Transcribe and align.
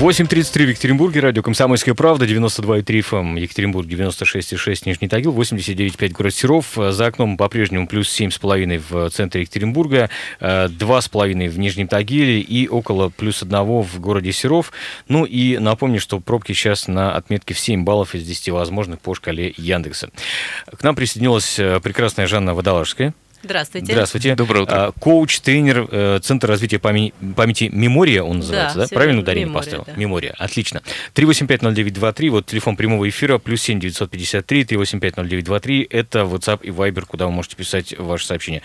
8.33 0.00 0.66
в 0.66 0.68
Екатеринбурге, 0.70 1.20
радио 1.20 1.42
«Комсомольская 1.42 1.94
правда», 1.94 2.26
92,3 2.26 3.00
ФМ, 3.00 3.36
Екатеринбург, 3.36 3.86
96,6 3.86 4.82
Нижний 4.86 5.08
Тагил, 5.08 5.32
89,5 5.32 6.08
город 6.10 6.34
Серов. 6.34 6.72
За 6.76 7.06
окном 7.06 7.36
по-прежнему 7.36 7.86
плюс 7.86 8.08
7,5 8.08 8.82
в 8.90 9.10
центре 9.10 9.42
Екатеринбурга, 9.42 10.10
2,5 10.40 11.48
в 11.48 11.58
Нижнем 11.58 11.86
Тагиле 11.86 12.40
и 12.40 12.66
около 12.68 13.08
плюс 13.08 13.42
1 13.42 13.56
в 13.82 14.00
городе 14.00 14.32
Серов. 14.32 14.72
Ну 15.08 15.24
и 15.24 15.58
напомню, 15.58 16.00
что 16.00 16.18
пробки 16.18 16.52
сейчас 16.52 16.88
на 16.88 17.14
отметке 17.14 17.54
в 17.54 17.58
7 17.60 17.84
баллов 17.84 18.16
из 18.16 18.26
10 18.26 18.50
возможных 18.50 19.00
по 19.00 19.14
шкале 19.14 19.54
Яндекса. 19.56 20.10
К 20.76 20.82
нам 20.82 20.96
присоединилась 20.96 21.58
э, 21.58 21.78
прекрасная 21.80 22.26
Жанна 22.26 22.54
Водолажская. 22.54 23.14
Здравствуйте. 23.44 23.92
Здравствуйте. 23.92 24.34
Доброе 24.34 24.62
утро. 24.62 24.74
А, 24.74 24.92
Коуч, 24.92 25.40
тренер 25.40 25.86
э, 25.90 26.18
Центра 26.22 26.48
развития 26.48 26.78
памяти, 26.78 27.14
памяти 27.36 27.70
Мемория, 27.72 28.22
он 28.22 28.38
называется, 28.38 28.78
да? 28.78 28.86
всё 28.86 28.94
Правильно 28.94 29.20
ударение 29.20 29.46
Мемория, 29.46 29.64
поставил? 29.64 29.84
да. 29.86 29.92
Мемория. 29.94 30.34
Отлично. 30.38 30.82
3850923, 31.14 32.30
вот 32.30 32.46
телефон 32.46 32.76
прямого 32.76 33.06
эфира, 33.08 33.38
плюс 33.38 33.60
7 33.62 33.80
953 33.80 34.62
3850923, 34.64 35.86
это 35.90 36.20
WhatsApp 36.20 36.60
и 36.62 36.70
Viber, 36.70 37.04
куда 37.06 37.26
вы 37.26 37.32
можете 37.32 37.56
писать 37.56 37.94
ваши 37.98 38.26
сообщения. 38.26 38.62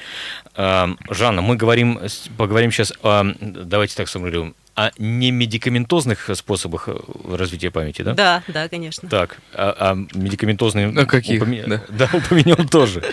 Жанна, 0.55 1.41
мы 1.41 1.55
говорим, 1.55 1.99
поговорим 2.37 2.71
сейчас 2.71 2.93
о, 3.03 3.33
давайте 3.41 3.95
так 3.95 4.07
сформулируем, 4.07 4.55
о 4.87 4.91
немедикаментозных 4.97 6.29
способах 6.35 6.87
э, 6.87 6.97
развития 7.35 7.71
памяти, 7.71 8.01
да? 8.03 8.13
Да, 8.13 8.43
да, 8.47 8.69
конечно. 8.69 9.09
Так, 9.09 9.39
а, 9.53 9.75
а 9.77 9.95
медикаментозные... 10.17 10.93
А 10.95 11.05
каких? 11.05 11.41
упоми- 11.41 11.65
Да. 11.67 11.83
да, 11.89 12.09
упомянем 12.17 12.67
тоже. 12.67 13.03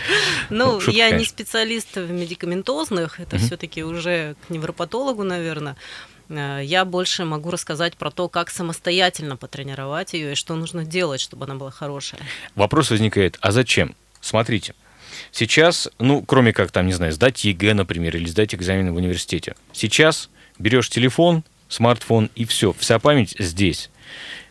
Ну, 0.50 0.80
шутка, 0.80 0.96
я 0.96 1.10
не 1.10 1.24
специалист 1.24 1.96
в 1.96 2.10
медикаментозных, 2.10 3.18
это 3.20 3.38
все-таки 3.38 3.82
уже 3.82 4.36
к 4.46 4.50
невропатологу, 4.50 5.24
наверное. 5.24 5.76
Э, 6.28 6.60
Я 6.62 6.84
больше 6.84 7.24
могу 7.24 7.50
рассказать 7.50 7.96
про 7.96 8.10
то, 8.10 8.28
как 8.28 8.50
самостоятельно 8.50 9.36
потренировать 9.36 10.12
ее 10.14 10.32
и 10.32 10.34
что 10.36 10.54
нужно 10.54 10.84
делать, 10.84 11.20
чтобы 11.20 11.46
она 11.46 11.56
была 11.56 11.70
хорошая. 11.70 12.20
Вопрос 12.54 12.90
возникает, 12.90 13.38
а 13.40 13.50
зачем? 13.50 13.94
Смотрите, 14.20 14.74
сейчас, 15.32 15.88
ну, 15.98 16.22
кроме 16.22 16.52
как 16.52 16.70
там, 16.70 16.86
не 16.86 16.92
знаю, 16.92 17.12
сдать 17.12 17.44
ЕГЭ, 17.44 17.74
например, 17.74 18.16
или 18.16 18.26
сдать 18.26 18.54
экзамен 18.54 18.92
в 18.92 18.96
университете, 18.96 19.54
сейчас 19.72 20.30
берешь 20.58 20.88
телефон, 20.88 21.44
смартфон 21.68 22.30
и 22.34 22.44
все, 22.44 22.74
вся 22.78 22.98
память 22.98 23.34
здесь. 23.38 23.90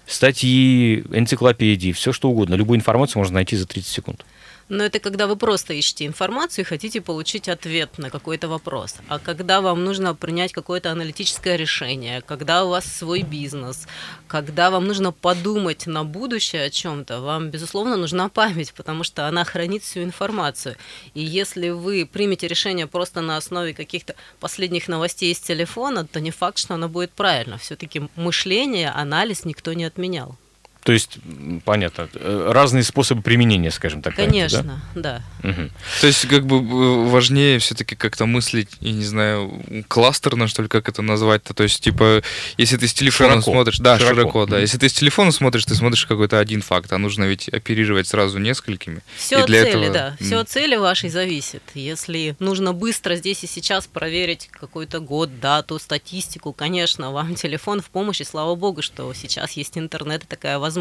Статьи, 0.06 1.04
энциклопедии, 1.12 1.92
все 1.92 2.12
что 2.12 2.30
угодно, 2.30 2.56
любую 2.56 2.78
информацию 2.78 3.20
можно 3.20 3.36
найти 3.36 3.56
за 3.56 3.66
30 3.66 3.92
секунд. 3.92 4.26
Но 4.68 4.84
это 4.84 5.00
когда 5.00 5.28
вы 5.28 5.36
просто 5.36 5.74
ищете 5.74 6.08
информацию 6.08 6.66
и 6.66 6.68
хотите 6.68 7.00
получить 7.00 7.48
ответ 7.48 8.00
на 8.00 8.10
какой-то 8.10 8.48
вопрос. 8.48 8.96
А 9.08 9.20
когда 9.20 9.62
вам 9.62 9.84
нужно 9.84 10.16
принять 10.16 10.54
какое-то 10.54 10.92
аналитическое 10.92 11.56
решение, 11.56 12.22
когда 12.22 12.66
у 12.66 12.70
вас 12.70 12.86
свой 12.86 13.22
бизнес, 13.22 13.88
когда 14.28 14.72
вам 14.72 14.88
нужно 14.88 15.12
подумать 15.12 15.86
на 15.86 16.04
будущее 16.04 16.64
о 16.64 16.70
чем-то, 16.72 17.22
вам, 17.22 17.52
безусловно, 17.52 17.96
нужна 17.96 18.28
память, 18.30 18.74
потому 18.74 19.04
что 19.04 19.28
она 19.28 19.44
хранит 19.44 19.84
всю 19.84 20.02
информацию. 20.02 20.78
И 21.14 21.22
если 21.22 21.70
вы 21.70 22.10
примете 22.12 22.48
решение 22.48 22.88
просто 22.88 23.22
на 23.22 23.38
основе 23.38 23.76
каких-то 23.76 24.16
последних 24.40 24.88
новостей 24.88 25.32
из 25.32 25.40
телефона, 25.40 26.08
то 26.08 26.20
не 26.20 26.32
факт, 26.32 26.58
что 26.58 26.74
оно 26.74 26.90
будет 26.90 27.12
правильно. 27.12 27.60
Все-таки 27.60 28.10
мышление, 28.16 28.90
анализ 28.90 29.46
никто 29.46 29.74
не 29.74 29.84
отменял. 29.86 30.38
То 30.86 30.92
есть, 30.92 31.18
понятно, 31.66 32.08
э, 32.14 32.52
разные 32.54 32.84
способы 32.84 33.24
применения, 33.24 33.72
скажем 33.72 34.04
так. 34.04 34.16
памяти, 34.16 34.28
да? 34.28 34.58
Конечно, 34.60 34.82
да. 34.94 35.24
Мгм. 35.42 35.72
То 36.00 36.06
есть, 36.06 36.28
как 36.28 36.46
бы 36.46 37.10
важнее 37.10 37.58
все-таки 37.58 37.96
как-то 37.96 38.28
мыслить, 38.28 38.70
я 38.82 38.92
не 38.92 39.04
знаю, 39.04 39.64
кластерно, 39.88 40.48
что 40.48 40.62
ли, 40.62 40.68
как 40.68 40.88
это 40.88 41.02
назвать-то. 41.02 41.56
То 41.56 41.64
есть, 41.64 41.84
типа, 41.84 42.22
если 42.60 42.78
ты 42.78 42.88
с 42.88 42.94
телефона 42.94 43.32
Широко. 43.42 43.52
смотришь. 43.52 43.80
Да, 43.80 43.98
Широко. 43.98 44.16
широко, 44.16 44.46
да. 44.46 44.52
Мгм. 44.58 44.62
Если 44.62 44.78
ты 44.78 44.88
с 44.88 44.94
телефона 44.94 45.32
смотришь, 45.32 45.66
ты 45.66 45.74
смотришь 45.74 46.06
какой-то 46.06 46.38
один 46.38 46.62
факт, 46.62 46.94
а 46.94 47.00
нужно 47.00 47.24
ведь 47.24 47.50
оперировать 47.50 48.08
сразу 48.08 48.38
несколькими. 48.38 49.02
Все 49.18 49.38
от 49.38 49.48
для 49.48 49.64
цели, 49.64 49.80
этого- 49.88 49.92
да. 49.92 50.18
Все 50.20 50.38
от 50.38 50.50
цели 50.50 50.76
вашей 50.76 51.10
зависит. 51.10 51.64
Если 51.74 52.36
нужно 52.38 52.74
быстро 52.74 53.16
здесь 53.16 53.44
и 53.44 53.48
сейчас 53.48 53.88
проверить 53.88 54.50
какой-то 54.52 55.00
год, 55.00 55.40
дату, 55.40 55.80
статистику, 55.80 56.54
конечно, 56.54 57.12
вам 57.12 57.34
телефон 57.44 57.82
в 57.82 57.90
помощь, 57.90 58.22
и 58.22 58.24
слава 58.24 58.54
богу, 58.54 58.84
что 58.84 59.12
сейчас 59.16 59.54
есть 59.54 59.80
интернет 59.80 60.26
и 60.26 60.28
такая 60.28 60.60
возможность. 60.60 60.75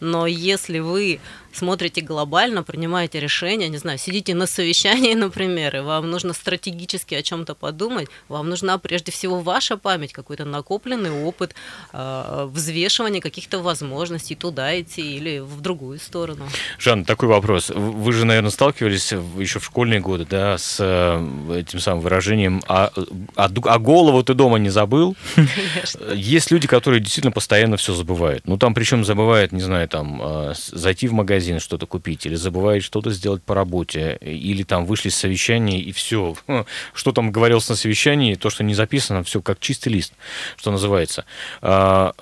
Но 0.00 0.26
если 0.26 0.78
вы 0.78 1.20
смотрите 1.52 2.00
глобально, 2.00 2.62
принимаете 2.62 3.20
решения, 3.20 3.68
не 3.68 3.78
знаю, 3.78 3.98
сидите 3.98 4.34
на 4.34 4.46
совещании, 4.46 5.14
например, 5.26 5.76
и 5.76 5.80
вам 5.80 6.10
нужно 6.10 6.32
стратегически 6.32 7.14
о 7.14 7.22
чем-то 7.22 7.54
подумать, 7.54 8.08
вам 8.28 8.48
нужна 8.48 8.78
прежде 8.78 9.12
всего 9.12 9.40
ваша 9.40 9.76
память, 9.76 10.12
какой-то 10.12 10.44
накопленный 10.44 11.10
опыт, 11.10 11.54
э, 11.92 12.48
взвешивание 12.50 13.20
каких-то 13.20 13.58
возможностей 13.60 14.34
туда 14.34 14.80
идти 14.80 15.16
или 15.16 15.40
в 15.40 15.60
другую 15.60 15.98
сторону. 15.98 16.48
Жан, 16.78 17.04
такой 17.04 17.28
вопрос. 17.28 17.70
Вы 17.70 18.12
же, 18.12 18.24
наверное, 18.24 18.50
сталкивались 18.50 19.12
еще 19.38 19.58
в 19.58 19.64
школьные 19.64 20.00
годы, 20.00 20.26
да, 20.28 20.58
с 20.58 20.76
э, 20.80 21.58
этим 21.60 21.80
самым 21.80 22.00
выражением 22.00 22.62
«а, 22.68 22.90
а 23.36 23.48
а 23.64 23.78
голову 23.78 24.22
ты 24.22 24.34
дома 24.34 24.58
не 24.58 24.70
забыл?» 24.70 25.16
Есть 26.14 26.50
люди, 26.50 26.66
которые 26.66 27.00
действительно 27.00 27.32
постоянно 27.32 27.76
все 27.76 27.94
забывают. 27.94 28.46
Ну, 28.46 28.58
там 28.58 28.74
причем 28.74 28.97
забывают, 29.04 29.52
не 29.52 29.60
знаю, 29.60 29.88
там, 29.88 30.20
с- 30.54 30.70
зайти 30.70 31.08
в 31.08 31.12
магазин 31.12 31.60
что-то 31.60 31.86
купить, 31.86 32.26
или 32.26 32.34
забывают 32.34 32.84
что-то 32.84 33.10
сделать 33.10 33.42
по 33.42 33.54
работе, 33.54 34.18
или 34.20 34.62
там 34.62 34.86
вышли 34.86 35.08
с 35.10 35.16
совещания, 35.16 35.80
и 35.80 35.92
все. 35.92 36.34
Что 36.94 37.12
там 37.12 37.32
говорилось 37.32 37.68
на 37.68 37.76
совещании, 37.76 38.34
то, 38.34 38.50
что 38.50 38.64
не 38.64 38.74
записано, 38.74 39.22
все 39.24 39.40
как 39.42 39.60
чистый 39.60 39.88
лист, 39.88 40.12
что 40.56 40.70
называется. 40.70 41.24
А, 41.62 42.12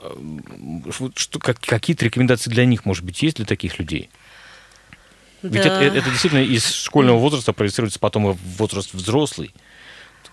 что, 1.15 1.39
как- 1.39 1.61
какие-то 1.61 2.05
рекомендации 2.05 2.51
для 2.51 2.65
них, 2.65 2.85
может 2.85 3.05
быть, 3.05 3.23
есть 3.23 3.37
для 3.37 3.47
таких 3.47 3.79
людей? 3.79 4.11
Ведь 5.43 5.63
Да. 5.63 5.81
это, 5.83 5.97
это 5.99 6.11
действительно 6.11 6.43
из 6.43 6.71
школьного 6.73 7.19
возраста 7.19 7.53
проецируется 7.53 7.99
потом 7.99 8.33
в 8.33 8.39
возраст 8.59 8.93
взрослый. 8.95 9.53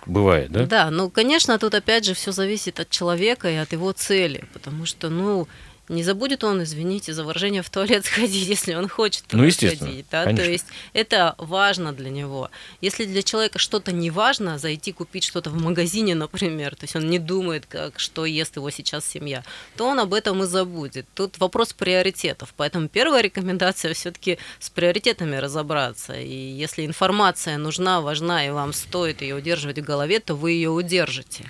Бывает, 0.05 0.51
да? 0.51 0.65
Да, 0.65 0.91
ну, 0.91 1.09
конечно, 1.09 1.57
тут 1.59 1.73
опять 1.75 2.03
же 2.05 2.13
все 2.13 2.31
зависит 2.33 2.79
от 2.79 2.89
человека 2.89 3.49
и 3.49 3.55
от 3.55 3.71
его 3.71 3.91
цели, 3.93 4.43
потому 4.53 4.85
что, 4.85 5.09
ну, 5.09 5.47
не 5.89 6.03
забудет 6.03 6.43
он, 6.43 6.63
извините, 6.63 7.13
за 7.13 7.23
выражение 7.23 7.61
в 7.61 7.69
туалет 7.69 8.05
сходить, 8.05 8.47
если 8.47 8.73
он 8.73 8.87
хочет 8.87 9.23
Ну, 9.31 9.39
туда 9.39 9.45
естественно, 9.45 9.89
сходить. 9.89 10.05
Да? 10.09 10.23
конечно. 10.23 10.45
То 10.45 10.51
есть 10.51 10.65
это 10.93 11.35
важно 11.37 11.93
для 11.93 12.09
него. 12.09 12.49
Если 12.81 13.05
для 13.05 13.21
человека 13.21 13.59
что-то 13.59 13.91
не 13.91 14.09
важно, 14.09 14.57
зайти 14.57 14.93
купить 14.93 15.23
что-то 15.23 15.49
в 15.49 15.61
магазине, 15.61 16.15
например, 16.23 16.75
то 16.75 16.85
есть 16.85 16.95
он 16.95 17.09
не 17.09 17.19
думает, 17.19 17.65
как, 17.65 17.99
что 17.99 18.25
ест 18.25 18.55
его 18.55 18.69
сейчас 18.69 19.05
семья, 19.05 19.43
то 19.75 19.85
он 19.87 19.99
об 19.99 20.13
этом 20.13 20.43
и 20.43 20.45
забудет. 20.45 21.05
Тут 21.13 21.37
вопрос 21.39 21.73
приоритетов. 21.73 22.53
Поэтому 22.55 22.87
первая 22.87 23.21
рекомендация 23.21 23.93
все-таки 23.93 24.37
с 24.59 24.69
приоритетами 24.69 25.35
разобраться. 25.35 26.13
И 26.13 26.33
если 26.35 26.85
информация 26.85 27.57
нужна, 27.57 28.01
важна, 28.01 28.45
и 28.45 28.51
вам 28.51 28.73
стоит 28.73 29.21
ее 29.21 29.35
удерживать 29.35 29.79
в 29.79 29.83
голове, 29.83 30.19
то 30.19 30.35
вы 30.35 30.51
ее 30.51 30.69
удержите. 30.69 31.49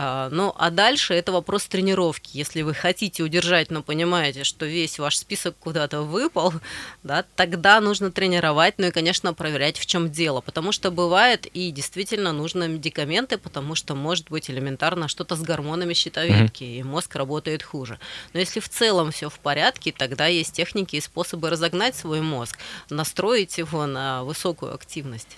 А, 0.00 0.28
Ну, 0.30 0.54
а 0.56 0.70
дальше 0.70 1.12
это 1.12 1.32
вопрос 1.32 1.66
тренировки. 1.66 2.30
Если 2.36 2.62
вы 2.62 2.72
хотите 2.72 3.24
удержать, 3.24 3.72
но 3.72 3.82
понимаете, 3.82 4.44
что 4.44 4.64
весь 4.64 5.00
ваш 5.00 5.16
список 5.16 5.56
куда-то 5.58 6.02
выпал, 6.02 6.52
да, 7.02 7.24
тогда 7.34 7.80
нужно 7.80 8.12
тренировать, 8.12 8.74
ну 8.78 8.86
и, 8.86 8.90
конечно, 8.92 9.34
проверять, 9.34 9.76
в 9.76 9.86
чем 9.86 10.08
дело. 10.08 10.40
Потому 10.40 10.70
что 10.70 10.92
бывает 10.92 11.46
и 11.46 11.72
действительно 11.72 12.32
нужно 12.32 12.68
медикаменты, 12.68 13.38
потому 13.38 13.74
что 13.74 13.96
может 13.96 14.30
быть 14.30 14.48
элементарно 14.48 15.08
что-то 15.08 15.34
с 15.34 15.42
гормонами 15.42 15.94
щитовидки, 15.94 16.62
и 16.62 16.82
мозг 16.84 17.16
работает 17.16 17.64
хуже. 17.64 17.98
Но 18.34 18.38
если 18.38 18.60
в 18.60 18.68
целом 18.68 19.10
все 19.10 19.28
в 19.28 19.40
порядке, 19.40 19.90
тогда 19.90 20.26
есть 20.26 20.52
техники 20.52 20.94
и 20.94 21.00
способы 21.00 21.50
разогнать 21.50 21.96
свой 21.96 22.20
мозг, 22.20 22.56
настроить 22.88 23.58
его 23.58 23.84
на 23.86 24.22
высокую 24.22 24.74
активность. 24.74 25.36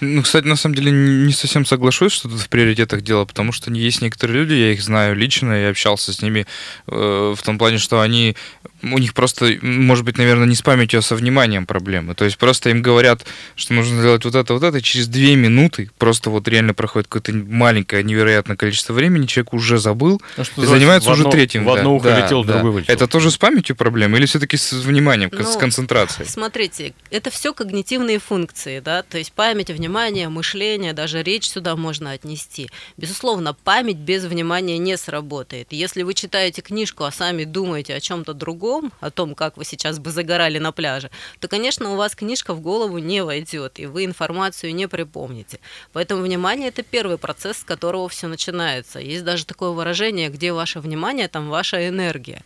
Ну, 0.00 0.22
кстати, 0.22 0.46
на 0.46 0.56
самом 0.56 0.74
деле 0.74 0.90
не 0.90 1.32
совсем 1.32 1.64
соглашусь, 1.64 2.12
что 2.12 2.28
тут 2.28 2.40
в 2.40 2.48
приоритетах 2.48 3.02
дело, 3.02 3.24
потому 3.24 3.52
что 3.52 3.72
есть 3.72 4.02
некоторые 4.02 4.40
люди, 4.40 4.54
я 4.54 4.72
их 4.72 4.82
знаю 4.82 5.16
лично, 5.16 5.52
я 5.52 5.70
общался 5.70 6.12
с 6.12 6.22
ними 6.22 6.46
э, 6.86 7.34
в 7.36 7.42
том 7.42 7.58
плане, 7.58 7.78
что 7.78 8.00
они, 8.00 8.36
у 8.82 8.98
них 8.98 9.14
просто, 9.14 9.56
может 9.62 10.04
быть, 10.04 10.18
наверное, 10.18 10.46
не 10.46 10.54
с 10.54 10.62
памятью, 10.62 10.98
а 10.98 11.02
со 11.02 11.14
вниманием 11.14 11.66
проблемы. 11.66 12.14
То 12.14 12.24
есть 12.24 12.36
просто 12.38 12.70
им 12.70 12.82
говорят, 12.82 13.24
что 13.56 13.74
нужно 13.74 14.00
сделать 14.00 14.24
вот 14.24 14.34
это, 14.34 14.54
вот 14.54 14.62
это, 14.62 14.78
и 14.78 14.82
через 14.82 15.06
две 15.08 15.36
минуты 15.36 15.90
просто 15.98 16.30
вот 16.30 16.48
реально 16.48 16.74
проходит 16.74 17.08
какое-то 17.08 17.32
маленькое, 17.32 18.02
невероятное 18.02 18.56
количество 18.56 18.92
времени, 18.92 19.26
человек 19.26 19.52
уже 19.52 19.78
забыл, 19.78 20.20
Ну, 20.36 20.44
что 20.44 20.62
и 20.62 20.66
занимается 20.66 21.08
в 21.08 21.12
уже 21.12 21.22
одно- 21.22 21.30
третьим. 21.32 21.62
В 21.64 21.66
да, 21.66 21.72
одно 21.80 21.94
ухо 21.96 22.08
да, 22.10 22.24
летел, 22.24 22.42
в 22.42 22.46
да. 22.46 22.54
другое 22.54 22.72
вылетел. 22.72 22.92
Это 22.94 23.06
тоже 23.06 23.30
с 23.30 23.36
памятью 23.36 23.76
проблема 23.76 24.18
или 24.18 24.26
все-таки 24.26 24.56
с 24.56 24.72
вниманием, 24.72 25.30
с 25.32 25.54
Ну, 25.54 25.58
концентрацией? 25.60 26.28
Смотрите, 26.28 26.94
это 27.10 27.30
все 27.30 27.52
когнитивные 27.54 28.18
функции, 28.18 28.80
да, 28.80 29.02
то 29.02 29.18
есть 29.18 29.32
память, 29.32 29.70
внимание, 29.70 30.28
мышление, 30.28 30.92
даже 30.92 31.22
речь 31.22 31.48
сюда 31.48 31.76
можно 31.76 32.12
отнести. 32.12 32.68
Безусловно, 32.96 33.54
память 33.54 33.98
без 33.98 34.24
внимания 34.24 34.78
не 34.78 34.96
сработает. 34.96 35.68
Если 35.70 36.02
вы 36.02 36.14
читаете 36.14 36.62
книжку, 36.62 37.04
а 37.04 37.12
сами 37.12 37.44
думаете 37.44 37.94
о 37.94 38.00
чем-то 38.00 38.34
другом, 38.34 38.71
дневником 38.72 38.92
о 39.00 39.10
том, 39.10 39.34
как 39.34 39.56
вы 39.56 39.64
сейчас 39.64 39.98
бы 39.98 40.10
загорали 40.10 40.58
на 40.58 40.72
пляже, 40.72 41.10
то, 41.40 41.48
конечно, 41.48 41.92
у 41.92 41.96
вас 41.96 42.14
книжка 42.14 42.54
в 42.54 42.60
голову 42.60 42.98
не 42.98 43.22
войдет, 43.22 43.78
и 43.78 43.86
вы 43.86 44.04
информацию 44.04 44.74
не 44.74 44.88
припомните. 44.88 45.58
Поэтому 45.92 46.22
внимание– 46.22 46.68
это 46.68 46.82
первый 46.82 47.18
процесс, 47.18 47.58
с 47.58 47.64
которого 47.64 48.08
все 48.08 48.26
начинается. 48.28 48.98
Есть 48.98 49.24
даже 49.24 49.44
такое 49.44 49.70
выражение, 49.70 50.28
где 50.28 50.52
ваше 50.52 50.80
внимание, 50.80 51.28
там 51.28 51.48
ваша 51.48 51.88
энергия. 51.88 52.42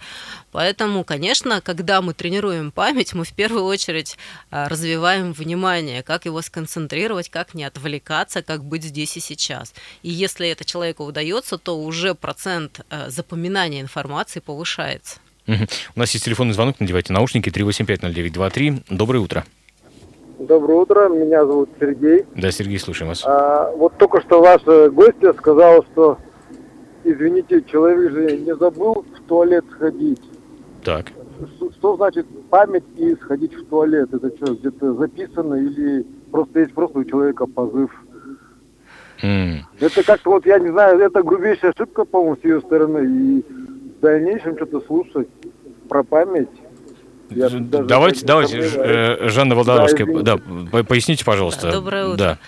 Поэтому, 0.52 1.04
конечно, 1.04 1.60
когда 1.60 2.02
мы 2.02 2.14
тренируем 2.14 2.70
память, 2.70 3.14
мы 3.14 3.24
в 3.24 3.32
первую 3.32 3.64
очередь 3.64 4.16
а, 4.50 4.68
развиваем 4.68 5.32
внимание, 5.32 6.02
как 6.02 6.26
его 6.26 6.42
сконцентрировать, 6.42 7.28
как 7.28 7.54
не 7.54 7.64
отвлекаться, 7.64 8.42
как 8.42 8.64
быть 8.64 8.84
здесь 8.84 9.16
и 9.16 9.20
сейчас. 9.20 9.74
И 10.02 10.10
если 10.10 10.48
это 10.48 10.64
человеку 10.64 11.04
удается, 11.04 11.58
то 11.58 11.78
уже 11.78 12.14
процент 12.14 12.80
а, 12.90 13.10
запоминания 13.10 13.80
информации 13.80 14.40
повышается. 14.40 15.20
У 15.46 15.98
нас 15.98 16.10
есть 16.12 16.24
телефонный 16.24 16.54
звонок, 16.54 16.76
надевайте 16.80 17.12
наушники 17.12 17.48
3850923. 17.50 18.82
Доброе 18.90 19.20
утро. 19.20 19.44
Доброе 20.38 20.80
утро, 20.80 21.08
меня 21.08 21.46
зовут 21.46 21.70
Сергей. 21.80 22.24
Да, 22.34 22.50
Сергей, 22.50 22.78
слушаем 22.78 23.08
вас. 23.08 23.22
А, 23.24 23.70
вот 23.76 23.96
только 23.96 24.20
что 24.20 24.40
ваша 24.42 24.90
гостья 24.90 25.32
сказала, 25.32 25.84
что, 25.92 26.18
извините, 27.04 27.62
человек 27.62 28.12
же 28.12 28.36
не 28.36 28.54
забыл 28.56 29.04
в 29.14 29.28
туалет 29.28 29.64
сходить. 29.70 30.20
Так. 30.84 31.06
Что, 31.56 31.70
что 31.72 31.96
значит 31.96 32.26
память 32.50 32.84
и 32.96 33.14
сходить 33.14 33.54
в 33.54 33.66
туалет? 33.66 34.12
Это 34.12 34.34
что, 34.36 34.54
где-то 34.54 34.94
записано 34.94 35.54
или 35.54 36.04
просто 36.30 36.60
есть 36.60 36.74
просто 36.74 36.98
у 36.98 37.04
человека 37.04 37.46
позыв? 37.46 37.90
Mm. 39.22 39.60
Это 39.80 40.02
как-то 40.02 40.30
вот, 40.30 40.44
я 40.44 40.58
не 40.58 40.68
знаю, 40.68 40.98
это 40.98 41.22
грубейшая 41.22 41.72
ошибка, 41.72 42.04
по-моему, 42.04 42.36
с 42.36 42.44
ее 42.44 42.60
стороны. 42.60 43.06
И 43.06 43.44
в 43.96 44.00
дальнейшем 44.00 44.56
что-то 44.56 44.80
слушать 44.80 45.28
про 45.88 46.02
память 46.02 46.48
я 47.30 47.48
давайте, 47.50 48.24
давайте, 48.24 48.58
э, 48.58 49.28
Жанна 49.28 49.54
Володаровская, 49.54 50.06
да, 50.22 50.38
да, 50.38 50.84
поясните, 50.84 51.24
пожалуйста. 51.24 51.72
Доброе 51.72 52.06
утро. 52.06 52.16
Да. 52.16 52.38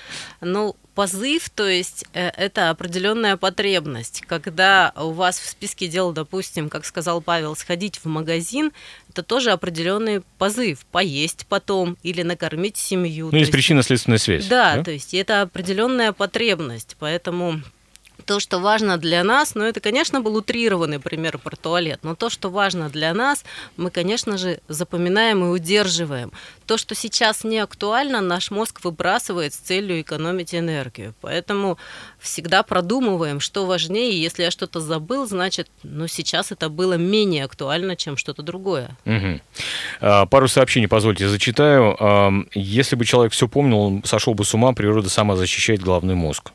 Ну, 0.41 0.77
позыв, 0.95 1.51
то 1.51 1.67
есть 1.67 2.05
э, 2.13 2.29
это 2.29 2.71
определенная 2.71 3.37
потребность. 3.37 4.23
Когда 4.27 4.93
у 4.97 5.11
вас 5.11 5.39
в 5.39 5.49
списке 5.49 5.89
дел, 5.89 6.13
допустим, 6.13 6.69
как 6.69 6.85
сказал 6.85 7.21
Павел, 7.21 7.57
сходить 7.57 7.99
в 7.99 8.07
магазин, 8.07 8.71
это 9.11 9.23
тоже 9.23 9.51
определенный 9.51 10.23
позыв, 10.39 10.87
поесть 10.87 11.47
потом 11.49 11.97
или 12.03 12.23
накормить 12.23 12.77
семью. 12.77 13.31
Ну, 13.33 13.39
есть 13.39 13.51
причинно-следственная 13.51 14.19
связь. 14.19 14.47
Да, 14.47 14.77
да, 14.77 14.85
то 14.85 14.91
есть 14.93 15.13
это 15.13 15.43
определенная 15.43 16.13
потребность, 16.13 16.97
поэтому 17.01 17.61
то, 18.25 18.41
что 18.41 18.59
важно 18.59 18.99
для 18.99 19.25
нас, 19.25 19.55
ну 19.55 19.65
это, 19.65 19.81
конечно, 19.81 20.21
был 20.21 20.37
утрированный 20.37 20.99
пример 20.99 21.39
про 21.39 21.57
туалет, 21.57 22.01
но 22.03 22.15
то, 22.15 22.29
что 22.31 22.51
важно 22.51 22.89
для 22.89 23.15
нас, 23.15 23.45
мы, 23.77 23.91
конечно 23.91 24.37
же, 24.37 24.61
запоминаем 24.69 25.45
и 25.45 25.49
удерживаем. 25.49 26.33
То, 26.67 26.77
что 26.77 26.95
сейчас 26.95 27.45
не 27.45 27.59
актуально, 27.59 28.21
наш 28.21 28.51
мозг 28.51 28.85
выбрасывает 28.85 29.55
с 29.55 29.57
целью 29.57 30.03
экономить 30.03 30.55
энергию. 30.55 31.15
Поэтому 31.23 31.79
всегда 32.19 32.63
продумываем, 32.63 33.41
что 33.41 33.65
важнее. 33.65 34.21
Если 34.21 34.43
я 34.43 34.51
что-то 34.51 34.81
забыл, 34.81 35.27
значит, 35.27 35.69
ну 35.83 36.07
сейчас 36.09 36.53
это 36.53 36.69
было 36.69 36.95
менее 36.95 37.45
актуально, 37.45 37.97
чем 37.97 38.19
что-то 38.19 38.43
другое. 38.43 38.97
Угу. 39.07 40.27
Пару 40.29 40.49
сообщений, 40.49 40.89
позвольте, 40.89 41.29
зачитаю. 41.29 42.47
Если 42.53 42.97
бы 42.97 43.07
человек 43.07 43.33
все 43.33 43.49
помнил, 43.49 43.79
он 43.79 44.05
сошел 44.05 44.35
бы 44.35 44.45
с 44.45 44.53
ума, 44.53 44.75
природа 44.75 45.09
сама 45.09 45.37
защищает 45.37 45.81
главный 45.81 46.15
мозг. 46.15 46.53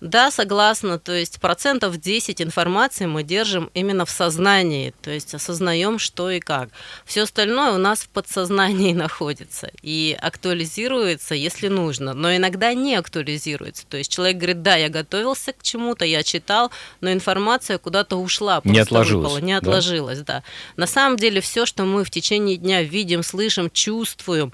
Да, 0.00 0.30
согласна. 0.30 0.98
То 0.98 1.12
есть 1.12 1.40
процентов 1.40 1.98
10 1.98 2.40
информации 2.40 3.06
мы 3.06 3.22
держим 3.22 3.70
именно 3.74 4.06
в 4.06 4.10
сознании, 4.10 4.94
то 5.02 5.10
есть 5.10 5.34
осознаем, 5.34 5.98
что 5.98 6.30
и 6.30 6.40
как. 6.40 6.70
Все 7.04 7.22
остальное 7.22 7.72
у 7.72 7.78
нас 7.78 8.00
в 8.00 8.08
подсознании 8.08 8.92
находится 8.94 9.70
и 9.82 10.16
актуализируется, 10.20 11.34
если 11.34 11.68
нужно, 11.68 12.14
но 12.14 12.34
иногда 12.34 12.72
не 12.72 12.94
актуализируется. 12.94 13.86
То 13.86 13.98
есть 13.98 14.10
человек 14.10 14.38
говорит, 14.38 14.62
да, 14.62 14.76
я 14.76 14.88
готовился 14.88 15.52
к 15.52 15.62
чему-то, 15.62 16.04
я 16.04 16.22
читал, 16.22 16.70
но 17.00 17.12
информация 17.12 17.78
куда-то 17.78 18.16
ушла. 18.16 18.62
Не 18.64 18.78
отложилась. 18.78 19.32
Выпала, 19.32 19.44
не 19.44 19.52
отложилась, 19.52 20.18
да? 20.20 20.24
да. 20.24 20.42
На 20.76 20.86
самом 20.86 21.18
деле 21.18 21.40
все, 21.40 21.66
что 21.66 21.84
мы 21.84 22.04
в 22.04 22.10
течение 22.10 22.56
дня 22.56 22.82
видим, 22.82 23.22
слышим, 23.22 23.70
чувствуем, 23.70 24.52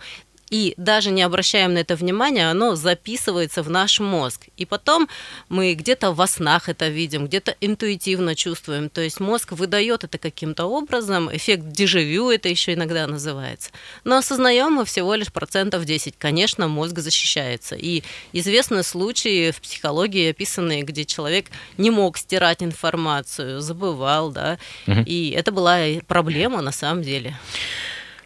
и 0.50 0.74
даже 0.76 1.10
не 1.10 1.22
обращаем 1.22 1.74
на 1.74 1.78
это 1.78 1.96
внимания, 1.96 2.50
оно 2.50 2.76
записывается 2.76 3.62
в 3.62 3.70
наш 3.70 4.00
мозг. 4.00 4.46
И 4.56 4.64
потом 4.64 5.08
мы 5.48 5.74
где-то 5.74 6.12
во 6.12 6.26
снах 6.26 6.68
это 6.68 6.88
видим, 6.88 7.26
где-то 7.26 7.56
интуитивно 7.60 8.34
чувствуем. 8.34 8.88
То 8.88 9.00
есть 9.00 9.18
мозг 9.18 9.52
выдает 9.52 10.04
это 10.04 10.18
каким-то 10.18 10.66
образом, 10.66 11.34
эффект 11.34 11.66
дежавю 11.68 12.30
это 12.30 12.48
еще 12.48 12.74
иногда 12.74 13.06
называется. 13.06 13.70
Но 14.04 14.18
осознаем 14.18 14.74
мы 14.74 14.84
всего 14.84 15.14
лишь 15.14 15.32
процентов 15.32 15.84
10. 15.84 16.14
Конечно, 16.18 16.68
мозг 16.68 16.98
защищается. 16.98 17.74
И 17.74 18.02
известны 18.32 18.82
случаи 18.82 19.50
в 19.50 19.60
психологии 19.60 20.30
описанные, 20.30 20.82
где 20.82 21.04
человек 21.04 21.46
не 21.76 21.90
мог 21.90 22.18
стирать 22.18 22.62
информацию, 22.62 23.60
забывал, 23.60 24.30
да, 24.30 24.58
угу. 24.86 25.00
и 25.06 25.30
это 25.30 25.50
была 25.50 25.78
проблема 26.06 26.62
на 26.62 26.72
самом 26.72 27.02
деле. 27.02 27.34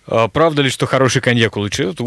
А, 0.06 0.28
правда 0.28 0.62
ли, 0.62 0.70
что 0.70 0.86
хороший 0.86 1.20
коньяк 1.22 1.56
улучшает, 1.56 1.98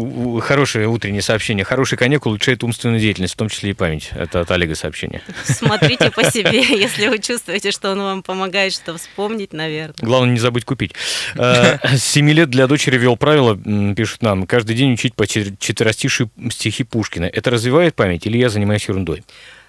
хорошее 0.42 0.88
утреннее 0.88 1.22
сообщение, 1.22 1.64
хороший 1.64 1.96
коньяк 1.96 2.26
улучшает 2.26 2.62
умственную 2.64 3.00
деятельность, 3.00 3.34
в 3.34 3.36
том 3.36 3.48
числе 3.48 3.70
и 3.70 3.72
память? 3.72 4.10
Это 4.14 4.40
от 4.40 4.50
Олега 4.50 4.74
сообщение. 4.74 5.22
Смотрите 5.44 6.10
по 6.10 6.24
себе, 6.30 6.62
если 6.62 7.08
вы 7.08 7.18
чувствуете, 7.18 7.70
что 7.70 7.92
он 7.92 8.00
вам 8.00 8.22
помогает 8.22 8.72
что 8.72 8.96
вспомнить, 8.96 9.52
наверное. 9.52 9.96
Главное 10.00 10.32
не 10.32 10.40
забыть 10.40 10.64
купить. 10.64 10.92
А, 11.36 11.78
с 11.96 12.02
7 12.02 12.30
лет 12.30 12.50
для 12.50 12.66
дочери 12.66 12.98
вел 12.98 13.16
правило, 13.16 13.56
пишут 13.94 14.22
нам, 14.22 14.46
каждый 14.46 14.76
день 14.76 14.92
учить 14.92 15.14
по 15.14 15.26
четверостишию 15.26 16.30
стихи 16.50 16.84
Пушкина. 16.84 17.24
Это 17.24 17.50
развивает 17.50 17.94
память 17.94 18.26
или 18.26 18.38
я 18.38 18.48
занимаюсь 18.48 18.88
ерундой? 18.88 19.24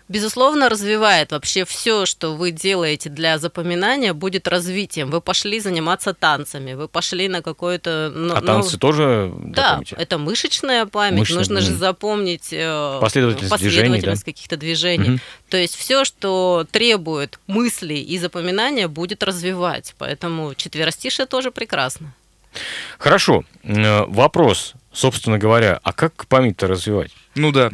Безусловно, 0.08 0.70
развивает. 0.70 1.32
Вообще 1.32 1.66
все, 1.66 2.06
что 2.06 2.36
вы 2.36 2.52
делаете 2.52 3.10
для 3.10 3.38
запоминания, 3.38 4.14
будет 4.14 4.48
развитием. 4.48 5.10
Вы 5.10 5.22
пошли 5.22 5.60
заниматься 5.60 6.14
танцами, 6.14 6.74
вы 6.74 6.88
пошли 6.88 7.28
на 7.28 7.42
какое-то... 7.42 8.12
Ну, 8.14 8.36
а 8.36 8.42
танцы 8.42 8.74
ну, 8.74 8.80
тоже 8.80 9.34
Да, 9.36 9.82
это 9.98 10.18
мышечная 10.18 10.86
память. 10.86 11.20
Мышечная, 11.20 11.40
Нужно 11.40 11.62
же 11.62 11.74
запомнить 11.74 12.50
э, 12.52 13.00
последовательность, 13.02 13.52
последовательность 13.52 14.02
движений, 14.02 14.18
да? 14.20 14.26
каких-то 14.26 14.58
движений. 14.58 15.10
Угу. 15.12 15.20
То 15.50 15.58
есть 15.58 15.76
все, 15.76 16.06
что 16.06 16.66
требует 16.72 17.40
мыслей 17.48 18.02
и 18.02 18.18
запоминания, 18.20 18.88
будет 18.88 19.24
развивать. 19.24 19.96
Поэтому 19.98 20.54
четверостишие 20.56 21.26
тоже 21.26 21.52
прекрасно. 21.52 22.14
Хорошо. 22.98 23.44
Э, 23.64 24.06
вопрос, 24.06 24.74
собственно 24.92 25.38
говоря, 25.38 25.80
а 25.84 25.94
как 25.94 26.28
память-то 26.28 26.68
развивать? 26.68 27.12
Ну 27.36 27.52
да. 27.52 27.72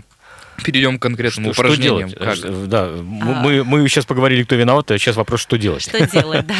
Перейдем 0.63 1.00
к 1.00 1.01
конкретному 1.01 1.53
что, 1.53 1.62
упражнениям. 1.62 2.10
Что 2.10 2.20
делать? 2.20 2.41
Как? 2.41 2.70
Да, 2.70 2.84
а... 2.86 3.01
мы, 3.01 3.63
мы 3.63 3.88
сейчас 3.88 4.06
поговорили, 4.06 4.44
кто 4.44 4.56
виноват, 4.56 4.91
а 4.91 4.98
сейчас 4.98 5.15
вопрос, 5.15 5.41
что 5.41 5.58
делать. 5.58 5.84
Что 5.84 6.06
делать, 6.08 6.46
да. 6.48 6.56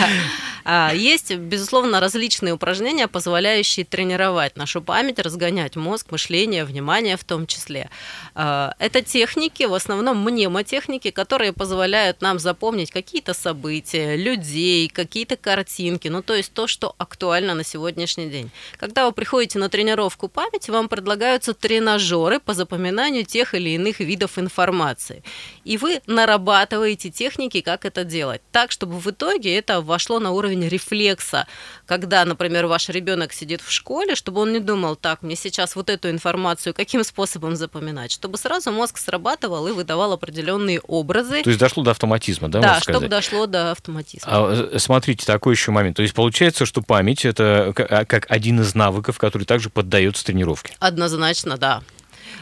А, 0.64 0.92
есть, 0.94 1.34
безусловно, 1.36 2.00
различные 2.00 2.54
упражнения, 2.54 3.08
позволяющие 3.08 3.86
тренировать 3.86 4.58
нашу 4.58 4.82
память, 4.82 5.20
разгонять 5.20 5.76
мозг, 5.76 6.12
мышление, 6.12 6.66
внимание 6.66 7.18
в 7.18 7.24
том 7.24 7.48
числе. 7.48 7.90
А, 8.36 8.74
это 8.80 9.02
техники, 9.02 9.64
в 9.64 9.74
основном 9.74 10.24
мнемотехники, 10.24 11.12
которые 11.12 11.54
позволяют 11.54 12.22
нам 12.22 12.40
запомнить 12.40 12.92
какие-то 12.92 13.34
события, 13.34 14.16
людей, 14.16 14.88
какие-то 14.90 15.36
картинки, 15.36 16.08
ну 16.08 16.22
то 16.22 16.36
есть 16.36 16.54
то, 16.54 16.68
что 16.68 16.96
актуально 16.98 17.54
на 17.56 17.64
сегодняшний 17.64 18.30
день. 18.30 18.52
Когда 18.78 19.06
вы 19.06 19.12
приходите 19.12 19.60
на 19.60 19.70
тренировку 19.70 20.28
памяти, 20.28 20.72
вам 20.72 20.90
предлагаются 20.90 21.54
тренажеры 21.54 22.40
по 22.40 22.54
запоминанию 22.54 23.26
тех 23.26 23.54
или 23.54 23.72
иных 23.72 23.91
видов 24.00 24.38
информации. 24.38 25.24
И 25.64 25.78
вы 25.78 26.02
нарабатываете 26.08 27.10
техники, 27.10 27.62
как 27.62 27.86
это 27.86 28.04
делать, 28.04 28.42
так, 28.52 28.72
чтобы 28.72 29.00
в 29.00 29.10
итоге 29.10 29.58
это 29.58 29.82
вошло 29.82 30.20
на 30.20 30.32
уровень 30.32 30.52
уровень 30.52 30.68
рефлекса, 30.68 31.48
когда, 31.86 32.26
например, 32.26 32.66
ваш 32.68 32.90
ребенок 32.90 33.34
сидит 33.34 33.62
в 33.62 33.72
школе, 33.72 34.16
чтобы 34.16 34.42
он 34.42 34.54
не 34.54 34.60
думал, 34.60 34.96
так, 34.96 35.22
мне 35.22 35.36
сейчас 35.36 35.76
вот 35.76 35.90
эту 35.90 36.10
информацию 36.10 36.74
каким 36.74 37.04
способом 37.04 37.56
запоминать, 37.56 38.12
чтобы 38.12 38.38
сразу 38.38 38.72
мозг 38.72 38.98
срабатывал 38.98 39.68
и 39.68 39.72
выдавал 39.72 40.14
определенные 40.14 40.80
образы. 40.82 41.44
То 41.44 41.50
есть 41.50 41.60
дошло 41.60 41.84
до 41.84 41.92
автоматизма, 41.92 42.50
да? 42.50 42.60
Да, 42.60 42.80
чтобы 42.80 43.08
дошло 43.08 43.46
до 43.46 43.72
автоматизма. 43.72 44.32
А, 44.32 44.70
э, 44.74 44.80
смотрите, 44.80 45.26
такой 45.26 45.54
еще 45.54 45.72
момент. 45.72 45.98
То 45.98 46.04
есть 46.04 46.14
получается, 46.14 46.66
что 46.66 46.82
память 46.82 47.26
это 47.26 47.74
а, 47.78 48.06
как 48.06 48.26
один 48.30 48.62
из 48.62 48.76
навыков, 48.76 49.18
который 49.18 49.44
также 49.44 49.70
поддается 49.70 50.26
тренировке. 50.26 50.74
Однозначно, 50.80 51.58
да. 51.58 51.82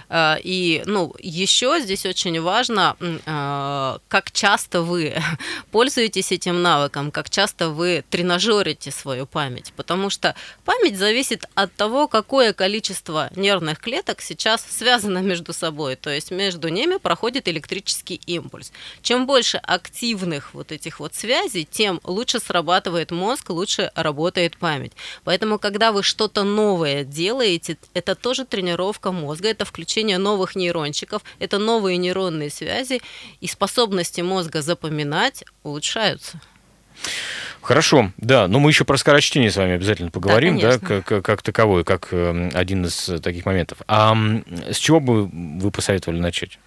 Э, 0.09 0.35
и, 0.43 0.83
ну, 0.85 1.13
еще 1.19 1.79
здесь 1.81 2.05
очень 2.05 2.39
важно, 2.41 2.95
э, 2.99 3.97
как 4.07 4.31
часто 4.31 4.81
вы 4.81 5.15
пользуетесь 5.71 6.31
этим 6.31 6.61
навыком, 6.61 7.11
как 7.11 7.29
часто 7.29 7.69
вы 7.69 8.03
тренажерите 8.09 8.91
свою 8.91 9.25
память, 9.25 9.73
потому 9.75 10.09
что 10.09 10.35
память 10.65 10.97
зависит 10.97 11.45
от 11.55 11.73
того, 11.73 12.07
какое 12.07 12.53
количество 12.53 13.29
нервных 13.35 13.79
клеток 13.79 14.21
сейчас 14.21 14.65
связано 14.69 15.19
между 15.19 15.53
собой, 15.53 15.95
то 15.95 16.09
есть 16.09 16.31
между 16.31 16.69
ними 16.69 16.97
проходит 16.97 17.47
электрический 17.47 18.21
импульс. 18.25 18.71
Чем 19.01 19.25
больше 19.25 19.57
активных 19.57 20.53
вот 20.53 20.71
этих 20.71 20.99
вот 20.99 21.15
связей, 21.15 21.67
тем 21.69 21.99
лучше 22.03 22.39
срабатывает 22.39 23.11
мозг, 23.11 23.49
лучше 23.49 23.91
работает 23.95 24.57
память. 24.57 24.93
Поэтому, 25.23 25.59
когда 25.59 25.91
вы 25.91 26.03
что-то 26.03 26.43
новое 26.43 27.03
делаете, 27.03 27.77
это 27.93 28.15
тоже 28.15 28.45
тренировка 28.45 29.11
мозга, 29.11 29.49
это 29.49 29.65
включение 29.65 29.78
новых 30.17 30.55
нейрончиков, 30.55 31.21
это 31.39 31.57
новые 31.59 31.97
нейронные 31.97 32.49
связи, 32.49 33.01
и 33.41 33.47
способности 33.47 34.21
мозга 34.21 34.61
запоминать 34.61 35.43
улучшаются. 35.63 36.39
Хорошо, 37.61 38.11
да, 38.17 38.47
но 38.47 38.59
мы 38.59 38.71
еще 38.71 38.83
про 38.85 38.97
скорочтение 38.97 39.51
с 39.51 39.55
вами 39.57 39.73
обязательно 39.73 40.11
поговорим, 40.11 40.59
да, 40.59 40.77
да 40.77 41.01
как, 41.01 41.23
как 41.23 41.41
таковой, 41.41 41.83
как 41.83 42.07
э, 42.11 42.49
один 42.53 42.85
из 42.85 43.11
таких 43.21 43.45
моментов. 43.45 43.79
А 43.87 44.15
с 44.69 44.77
чего 44.77 44.99
бы 44.99 45.25
вы 45.25 45.71
посоветовали 45.71 46.19
начать? 46.19 46.57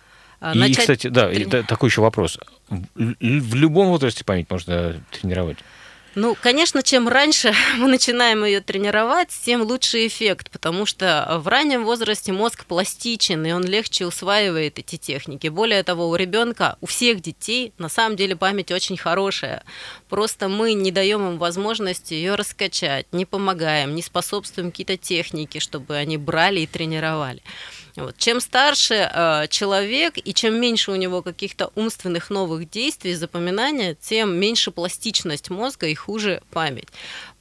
А, 0.40 0.52
И, 0.54 0.58
начать 0.58 0.78
кстати, 0.78 1.06
да, 1.06 1.30
и 1.30 1.44
трени- 1.44 1.64
такой 1.66 1.88
еще 1.88 2.02
вопрос. 2.02 2.38
В 2.68 3.54
любом 3.54 3.88
возрасте 3.88 4.24
память 4.24 4.50
можно 4.50 5.02
тренировать. 5.10 5.58
Ну, 6.14 6.36
конечно, 6.40 6.82
чем 6.82 7.08
раньше 7.08 7.54
мы 7.78 7.88
начинаем 7.88 8.44
ее 8.44 8.60
тренировать, 8.60 9.28
тем 9.44 9.62
лучше 9.62 10.06
эффект, 10.06 10.50
потому 10.50 10.84
что 10.84 11.40
в 11.42 11.48
раннем 11.48 11.84
возрасте 11.84 12.32
мозг 12.32 12.66
пластичен, 12.66 13.44
и 13.46 13.52
он 13.52 13.64
легче 13.64 14.06
усваивает 14.06 14.78
эти 14.78 14.96
техники. 14.96 15.48
Более 15.48 15.82
того, 15.82 16.08
у 16.08 16.16
ребенка, 16.16 16.76
у 16.80 16.86
всех 16.86 17.20
детей, 17.20 17.72
на 17.78 17.88
самом 17.88 18.16
деле 18.16 18.36
память 18.36 18.70
очень 18.70 18.96
хорошая. 18.96 19.64
Просто 20.12 20.50
мы 20.50 20.74
не 20.74 20.90
даем 20.90 21.26
им 21.26 21.38
возможности 21.38 22.12
ее 22.12 22.34
раскачать, 22.34 23.06
не 23.12 23.24
помогаем, 23.24 23.94
не 23.94 24.02
способствуем 24.02 24.70
какие-то 24.70 24.98
техники, 24.98 25.58
чтобы 25.58 25.96
они 25.96 26.18
брали 26.18 26.60
и 26.60 26.66
тренировали. 26.66 27.40
Вот. 27.96 28.18
Чем 28.18 28.40
старше 28.40 29.10
э, 29.10 29.46
человек 29.48 30.18
и 30.22 30.34
чем 30.34 30.60
меньше 30.60 30.90
у 30.90 30.96
него 30.96 31.22
каких-то 31.22 31.72
умственных 31.76 32.28
новых 32.28 32.68
действий, 32.68 33.14
запоминания, 33.14 33.94
тем 33.94 34.36
меньше 34.38 34.70
пластичность 34.70 35.48
мозга 35.48 35.86
и 35.86 35.94
хуже 35.94 36.42
память. 36.50 36.88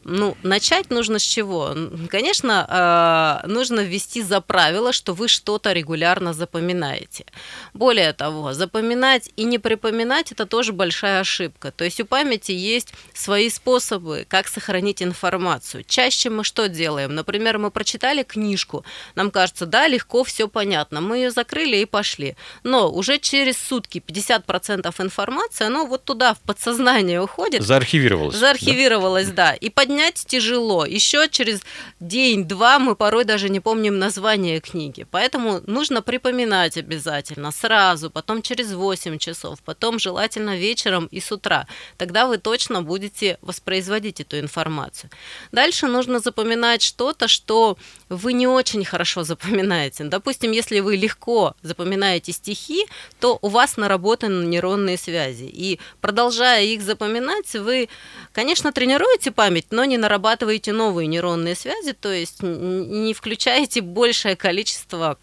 Ну, 0.03 0.36
начать 0.43 0.89
нужно 0.89 1.20
с 1.20 1.24
чего? 1.24 1.75
Конечно, 2.10 3.41
э, 3.43 3.48
нужно 3.48 3.81
ввести 3.81 4.24
за 4.24 4.41
правило, 4.41 4.93
что 4.93 5.13
вы 5.13 5.27
что-то 5.27 5.74
регулярно 5.74 6.34
запоминаете. 6.34 7.25
Более 7.74 8.13
того, 8.13 8.53
запоминать 8.53 9.29
и 9.36 9.43
не 9.43 9.60
припоминать– 9.60 10.31
это 10.34 10.46
тоже 10.46 10.74
большая 10.74 11.20
ошибка. 11.20 11.72
То 11.72 11.84
есть 11.84 12.00
у 12.00 12.05
памяти 12.05 12.51
есть 12.51 12.93
свои 13.13 13.50
способы, 13.50 14.25
как 14.27 14.48
сохранить 14.48 15.03
информацию. 15.03 15.84
Чаще 15.88 16.29
мы 16.29 16.43
что 16.43 16.67
делаем? 16.67 17.13
Например, 17.13 17.60
мы 17.60 17.70
прочитали 17.70 18.24
книжку, 18.24 18.84
нам 19.15 19.29
кажется, 19.29 19.65
да, 19.65 19.88
легко, 19.88 20.24
все 20.24 20.48
понятно, 20.48 21.01
мы 21.01 21.17
ее 21.17 21.31
закрыли 21.31 21.77
и 21.77 21.86
пошли. 21.86 22.36
Но 22.63 22.91
уже 22.91 23.20
через 23.20 23.58
сутки 23.58 24.03
50% 24.05 24.93
информации, 25.00 25.65
оно 25.65 25.86
вот 25.86 26.03
туда, 26.03 26.34
в 26.34 26.39
подсознание 26.39 27.22
уходит, 27.22 27.62
Заархивировалось. 27.62 28.34
да? 28.34 28.39
Заархивировалось, 28.39 29.29
да. 29.29 29.53
И 29.53 29.70
поднять 29.91 30.24
тяжело. 30.25 30.86
Еще 30.86 31.27
через 31.29 31.62
день-два 32.00 32.79
мы 32.79 32.95
порой 32.95 33.25
даже 33.25 33.50
не 33.50 33.60
помним 33.60 34.00
название 34.00 34.62
книги. 34.62 35.05
Поэтому 35.12 35.62
нужно 35.67 36.01
припоминать 36.01 36.77
обязательно 36.77 37.51
сразу, 37.51 38.10
потом 38.10 38.41
через 38.41 38.71
8 38.71 39.17
часов, 39.17 39.60
потом 39.65 40.00
желательно 40.00 40.55
вечером 40.55 41.07
и 41.12 41.19
с 41.19 41.31
утра. 41.31 41.67
Тогда 41.98 42.25
вы 42.25 42.38
точно 42.38 42.81
будете 42.81 43.38
воспроизводить 43.41 44.21
эту 44.21 44.39
информацию. 44.39 45.10
Дальше 45.51 45.88
нужно 45.88 46.19
запоминать 46.19 46.81
что-то, 46.81 47.27
что 47.27 47.77
вы 48.07 48.31
не 48.31 48.48
очень 48.48 48.86
хорошо 48.86 49.24
запоминаете. 49.24 50.05
Допустим, 50.05 50.51
если 50.51 50.79
вы 50.79 50.95
легко 50.95 51.53
запоминаете 51.63 52.31
стихи, 52.31 52.86
то 53.19 53.38
у 53.41 53.50
вас 53.50 53.75
наработаны 53.75 54.45
нейронные 54.45 54.98
связи. 54.98 55.50
И 55.51 55.79
продолжая 56.00 56.63
их 56.63 56.81
запоминать, 56.81 57.53
вы, 57.55 57.89
конечно, 58.31 58.71
тренируете 58.71 59.31
память, 59.31 59.67
но 59.71 59.80
не 59.85 59.97
нарабатываете 59.97 60.73
новые 60.73 61.07
нейронные 61.07 61.55
связи, 61.55 61.93
то 61.93 62.11
есть 62.11 62.41
не 62.41 63.13
включаете 63.13 63.81
большее 63.81 64.35
количество 64.35 65.17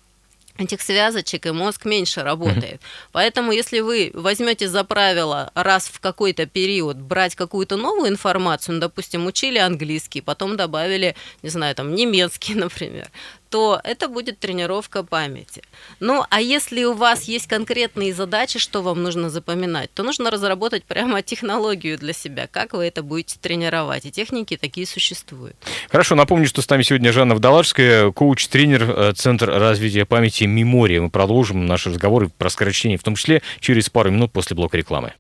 этих 0.58 0.82
связочек, 0.82 1.46
и 1.46 1.50
мозг 1.52 1.84
меньше 1.84 2.22
работает. 2.22 2.80
Поэтому, 3.12 3.52
если 3.52 3.80
вы 3.80 4.10
возьмете 4.12 4.68
за 4.68 4.84
правило 4.84 5.50
раз 5.54 5.88
в 5.88 6.00
какой-то 6.00 6.46
период 6.46 6.96
брать 6.96 7.34
какую-то 7.34 7.76
новую 7.76 8.08
информацию, 8.08 8.74
ну, 8.74 8.80
допустим, 8.80 9.26
учили 9.26 9.58
английский, 9.58 10.20
потом 10.20 10.56
добавили, 10.56 11.14
не 11.42 11.48
знаю, 11.48 11.74
там, 11.74 11.94
немецкий, 11.94 12.54
например, 12.56 13.08
то 13.50 13.80
это 13.84 14.08
будет 14.08 14.38
тренировка 14.38 15.02
памяти. 15.02 15.62
Ну, 16.00 16.24
а 16.30 16.40
если 16.40 16.84
у 16.84 16.94
вас 16.94 17.24
есть 17.24 17.46
конкретные 17.46 18.12
задачи, 18.12 18.58
что 18.58 18.82
вам 18.82 19.02
нужно 19.02 19.30
запоминать, 19.30 19.92
то 19.94 20.02
нужно 20.02 20.30
разработать 20.30 20.84
прямо 20.84 21.22
технологию 21.28 21.98
для 21.98 22.12
себя, 22.12 22.46
как 22.46 22.74
вы 22.74 22.86
это 22.86 23.02
будете 23.02 23.38
тренировать. 23.40 24.06
И 24.06 24.10
техники 24.10 24.56
такие 24.56 24.86
существуют. 24.86 25.56
Хорошо, 25.90 26.14
напомню, 26.14 26.46
что 26.46 26.62
с 26.62 26.68
нами 26.68 26.82
сегодня 26.82 27.12
Жанна 27.12 27.34
Вдалажская, 27.34 28.10
коуч-тренер 28.10 28.82
э, 28.82 29.12
Центр 29.14 29.50
развития 29.50 30.04
памяти 30.04 30.44
«Мемория». 30.44 31.00
Мы 31.00 31.10
продолжим 31.10 31.66
наши 31.66 31.90
разговоры 31.90 32.30
про 32.36 32.50
скорочтение, 32.50 32.98
в 32.98 33.02
том 33.02 33.14
числе 33.14 33.42
через 33.60 33.90
пару 33.90 34.10
минут 34.10 34.32
после 34.32 34.54
блока 34.56 34.76
рекламы. 34.76 35.14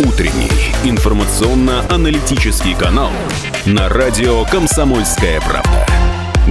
Утренний 0.00 0.50
информационно-аналитический 0.84 2.74
канал 2.74 3.10
на 3.66 3.88
радио 3.88 4.44
«Комсомольская 4.44 5.40
правда». 5.40 5.86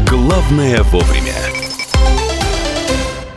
Главное 0.10 0.82
вовремя. 0.84 1.36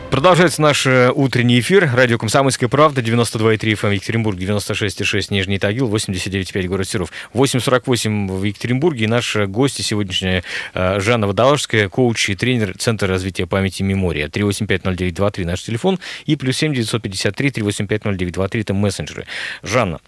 Продолжается 0.09 0.63
наш 0.63 0.87
э, 0.87 1.11
утренний 1.13 1.59
эфир. 1.59 1.87
Радио 1.93 2.17
«Комсомольская 2.17 2.69
правда», 2.69 3.01
92,3 3.01 3.59
FM 3.59 3.93
Екатеринбург, 3.93 4.35
96,6 4.39 5.27
Нижний 5.29 5.59
Тагил, 5.59 5.93
89,5 5.93 6.67
город 6.67 6.87
Серов, 6.87 7.11
8,48 7.35 8.27
в 8.31 8.43
Екатеринбурге. 8.43 9.03
И 9.03 9.07
наша 9.07 9.45
гостья 9.45 9.83
сегодняшняя 9.83 10.43
э, 10.73 10.99
Жанна 10.99 11.27
Водолажская, 11.27 11.87
коуч 11.87 12.29
и 12.31 12.35
тренер 12.35 12.75
Центра 12.79 13.07
развития 13.07 13.45
памяти 13.45 13.83
«Мемория». 13.83 14.27
3850923 14.27 15.45
наш 15.45 15.61
телефон 15.61 15.99
и 16.25 16.35
плюс 16.35 16.57
7 16.57 16.73
953 16.73 17.49
3850923 17.49 18.61
это 18.61 18.73
мессенджеры. 18.73 19.27
Жанна, 19.61 19.99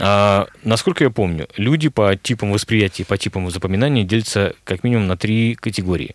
а, 0.00 0.46
насколько 0.62 1.04
я 1.04 1.10
помню, 1.10 1.48
люди 1.56 1.88
по 1.88 2.16
типам 2.16 2.52
восприятия, 2.52 3.04
по 3.04 3.16
типам 3.16 3.50
запоминания 3.50 4.04
делятся 4.04 4.54
как 4.64 4.84
минимум 4.84 5.06
на 5.06 5.16
три 5.16 5.54
категории. 5.54 6.14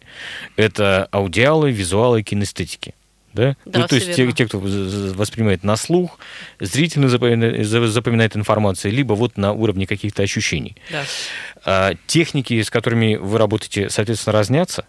Это 0.55 1.07
аудиалы, 1.11 1.71
визуалы, 1.71 2.21
кинестетики. 2.23 2.93
Да? 3.33 3.55
Да, 3.65 3.79
ну, 3.79 3.87
то 3.87 3.95
есть 3.95 4.07
те, 4.07 4.23
верно. 4.23 4.35
те, 4.35 4.45
кто 4.45 4.59
воспринимает 4.59 5.63
на 5.63 5.77
слух, 5.77 6.19
зрительно 6.59 7.07
запоминает, 7.07 7.65
за- 7.65 7.87
запоминает 7.87 8.35
информацию, 8.35 8.91
либо 8.91 9.13
вот 9.13 9.37
на 9.37 9.53
уровне 9.53 9.87
каких-то 9.87 10.21
ощущений. 10.21 10.75
Да. 10.91 11.03
А, 11.63 11.93
техники, 12.07 12.61
с 12.61 12.69
которыми 12.69 13.15
вы 13.15 13.37
работаете, 13.37 13.89
соответственно, 13.89 14.33
разнятся? 14.33 14.85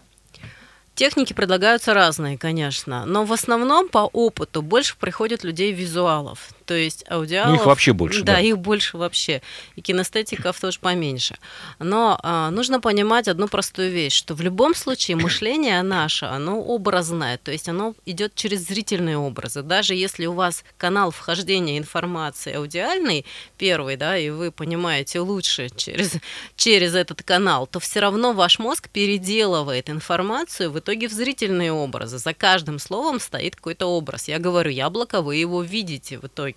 Техники 0.95 1.33
предлагаются 1.33 1.93
разные, 1.95 2.37
конечно, 2.37 3.05
но 3.05 3.25
в 3.25 3.33
основном 3.33 3.89
по 3.89 4.09
опыту 4.13 4.61
больше 4.61 4.95
приходит 4.95 5.43
людей 5.43 5.71
визуалов, 5.71 6.49
то 6.65 6.73
есть 6.73 7.03
аудиалов. 7.09 7.49
Ну, 7.51 7.55
их 7.55 7.65
вообще 7.65 7.93
больше, 7.93 8.23
Да, 8.23 8.33
да. 8.33 8.39
их 8.39 8.57
больше 8.57 8.97
вообще. 8.97 9.41
И 9.75 9.81
кинестетиков 9.81 10.59
тоже 10.59 10.79
поменьше. 10.79 11.35
Но 11.79 12.19
а, 12.23 12.49
нужно 12.51 12.79
понимать 12.79 13.27
одну 13.27 13.47
простую 13.47 13.91
вещь, 13.91 14.13
что 14.13 14.35
в 14.35 14.41
любом 14.41 14.75
случае 14.75 15.17
мышление 15.17 15.81
наше, 15.81 16.25
оно 16.25 16.61
образное, 16.61 17.37
то 17.37 17.51
есть 17.51 17.69
оно 17.69 17.95
идет 18.05 18.35
через 18.35 18.67
зрительные 18.67 19.17
образы. 19.17 19.61
Даже 19.61 19.95
если 19.95 20.25
у 20.25 20.33
вас 20.33 20.63
канал 20.77 21.11
вхождения 21.11 21.77
информации 21.77 22.53
аудиальный, 22.53 23.25
первый, 23.57 23.97
да, 23.97 24.17
и 24.17 24.29
вы 24.29 24.51
понимаете 24.51 25.19
лучше 25.19 25.69
через, 25.75 26.13
через 26.55 26.95
этот 26.95 27.23
канал, 27.23 27.67
то 27.67 27.79
все 27.79 27.99
равно 27.99 28.33
ваш 28.33 28.59
мозг 28.59 28.89
переделывает 28.89 29.89
информацию 29.89 30.71
в 30.71 30.79
итоге 30.79 31.07
в 31.07 31.11
зрительные 31.11 31.71
образы. 31.71 32.17
За 32.17 32.33
каждым 32.33 32.79
словом 32.79 33.19
стоит 33.19 33.55
какой-то 33.55 33.87
образ. 33.87 34.27
Я 34.27 34.39
говорю 34.39 34.71
яблоко, 34.71 35.21
вы 35.21 35.35
его 35.37 35.61
видите 35.61 36.19
в 36.19 36.25
итоге. 36.25 36.52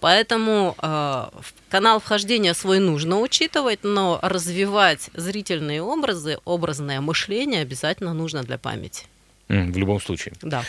Поэтому 0.00 0.76
э, 0.80 1.24
канал 1.70 2.00
вхождения 2.00 2.54
свой 2.54 2.78
нужно 2.78 3.20
учитывать, 3.20 3.80
но 3.82 4.18
развивать 4.22 5.10
зрительные 5.14 5.82
образы, 5.82 6.38
образное 6.44 7.00
мышление 7.00 7.62
обязательно 7.62 8.12
нужно 8.12 8.42
для 8.42 8.58
памяти. 8.58 9.06
В 9.48 9.76
любом 9.76 10.00
случае. 10.00 10.34
Да. 10.42 10.64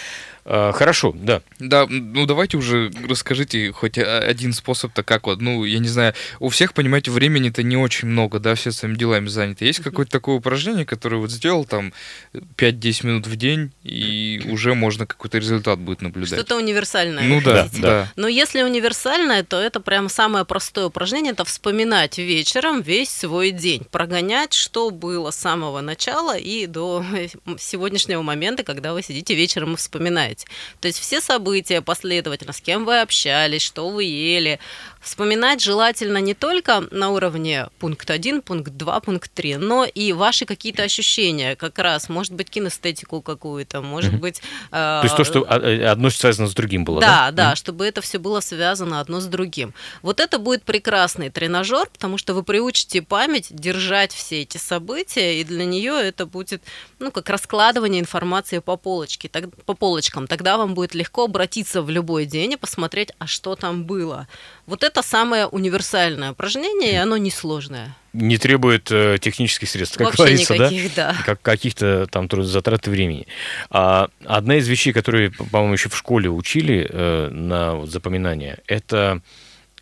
А, 0.48 0.72
Хорошо, 0.74 1.12
да. 1.16 1.42
Да, 1.60 1.88
ну 1.90 2.26
давайте 2.28 2.58
уже 2.58 2.92
расскажите 3.10 3.72
хоть 3.72 3.98
один 3.98 4.54
способ-то 4.54 5.02
как 5.04 5.26
вот, 5.26 5.42
ну, 5.42 5.64
я 5.64 5.80
не 5.80 5.88
знаю, 5.88 6.14
у 6.40 6.50
всех, 6.50 6.74
понимаете, 6.74 7.10
времени-то 7.10 7.64
не 7.64 7.78
очень 7.78 8.08
много, 8.08 8.40
да, 8.40 8.54
все 8.54 8.72
своими 8.72 8.96
делами 8.96 9.28
заняты. 9.28 9.66
Есть 9.66 9.82
какое-то 9.82 10.12
такое 10.12 10.36
упражнение, 10.36 10.86
которое 10.86 11.18
вот 11.18 11.32
сделал 11.32 11.66
там 11.66 11.94
5-10 12.34 13.08
минут 13.08 13.28
в 13.28 13.36
день, 13.38 13.72
и 13.84 14.42
уже 14.50 14.76
можно 14.76 15.08
какой-то 15.08 15.40
результат 15.40 15.80
будет 15.80 16.02
наблюдать? 16.02 16.34
Что-то 16.34 16.58
универсальное. 16.58 17.24
Ну 17.24 17.42
да, 17.42 17.64
хотите. 17.64 17.82
да. 17.82 18.12
Но 18.16 18.28
если 18.28 18.62
универсальное, 18.62 19.44
то 19.44 19.60
это 19.60 19.80
прям 19.80 20.10
самое 20.10 20.46
простое 20.46 20.88
упражнение, 20.88 21.32
это 21.32 21.46
вспоминать 21.46 22.20
вечером 22.20 22.82
весь 22.82 23.10
свой 23.10 23.50
день, 23.50 23.84
прогонять, 23.90 24.54
что 24.54 24.92
было 24.92 25.32
с 25.32 25.38
самого 25.38 25.82
начала 25.82 26.38
и 26.38 26.68
до 26.68 27.04
сегодняшнего 27.58 28.22
момента, 28.22 28.64
когда 28.66 28.94
вы 28.94 29.02
сидите 29.02 29.36
вечером 29.36 29.74
и 29.74 29.78
вспоминаете. 29.78 30.46
То 30.82 30.88
есть 30.88 31.00
все 31.00 31.22
события 31.22 31.82
последовательно, 31.82 32.52
с 32.54 32.62
кем 32.62 32.84
вы 32.86 33.00
общались, 33.00 33.62
что 33.62 33.90
вы 33.90 34.04
ели. 34.04 34.60
Вспоминать 35.06 35.62
желательно 35.62 36.18
не 36.18 36.34
только 36.34 36.84
на 36.90 37.12
уровне 37.12 37.68
пункт 37.78 38.10
1, 38.10 38.42
пункт 38.42 38.72
2, 38.76 39.00
пункт 39.02 39.32
3, 39.36 39.58
но 39.58 39.86
и 39.86 40.12
ваши 40.14 40.46
какие-то 40.46 40.82
ощущения, 40.82 41.56
как 41.56 41.78
раз, 41.78 42.10
может 42.10 42.34
быть, 42.34 42.50
кинестетику 42.50 43.22
какую-то, 43.22 43.84
может 43.84 44.20
быть... 44.20 44.42
То 44.72 45.02
есть 45.04 45.16
то, 45.16 45.24
что 45.24 45.46
а- 45.48 45.60
э, 45.60 45.86
одно 45.86 46.10
связано 46.10 46.48
с 46.48 46.56
другим 46.56 46.86
было, 46.86 47.02
Да, 47.02 47.28
да? 47.30 47.32
да, 47.32 47.48
Мгм. 47.50 47.56
чтобы 47.56 47.86
это 47.86 48.02
все 48.02 48.18
было 48.18 48.40
связано 48.40 49.00
одно 49.00 49.20
с 49.20 49.28
другим. 49.28 49.76
Вот 50.02 50.20
это 50.20 50.40
будет 50.40 50.64
прекрасный 50.64 51.30
тренажер, 51.30 51.88
потому 51.94 52.18
что 52.18 52.34
вы 52.34 52.42
приучите 52.42 53.04
память 53.04 53.50
держать 53.52 54.12
все 54.12 54.42
эти 54.42 54.58
события, 54.58 55.40
и 55.40 55.44
для 55.44 55.66
нее 55.66 55.94
это 56.02 56.26
будет, 56.26 56.64
ну, 56.98 57.12
как 57.12 57.30
раскладывание 57.30 58.02
информации 58.02 58.58
по 58.58 58.76
полочке, 58.76 59.30
так- 59.30 59.54
по 59.66 59.76
полочкам. 59.76 60.26
Тогда 60.26 60.58
вам 60.58 60.74
будет 60.74 60.96
легко 60.96 61.26
обратиться 61.26 61.84
в 61.84 61.92
любой 61.92 62.26
день 62.26 62.54
и 62.54 62.58
посмотреть, 62.58 63.12
а 63.20 63.28
что 63.28 63.56
там 63.56 63.84
было. 63.84 64.28
Вот 64.68 64.84
это 64.84 65.04
самое 65.04 65.46
универсальное 65.46 66.32
упражнение, 66.32 66.94
и 66.94 66.96
оно 66.96 67.18
несложное. 67.18 67.96
Не 68.14 68.38
требует 68.38 68.90
э, 68.92 69.18
технических 69.22 69.70
средств, 69.70 69.98
как 69.98 70.08
Вообще 70.08 70.24
говорится, 70.24 70.58
да? 70.58 70.70
никаких, 70.70 70.96
да. 70.96 71.16
как 71.26 71.42
каких-то 71.42 72.08
там 72.08 72.28
трудозатрат 72.28 72.88
времени. 72.88 73.28
А 73.70 74.10
одна 74.26 74.56
из 74.58 74.68
вещей, 74.68 74.92
которые, 74.92 75.30
по-моему, 75.32 75.74
еще 75.74 75.90
в 75.90 75.98
школе 75.98 76.30
учили 76.30 76.88
э, 76.90 77.30
на 77.30 77.76
вот 77.76 77.90
запоминание, 77.92 78.60
это, 78.66 79.22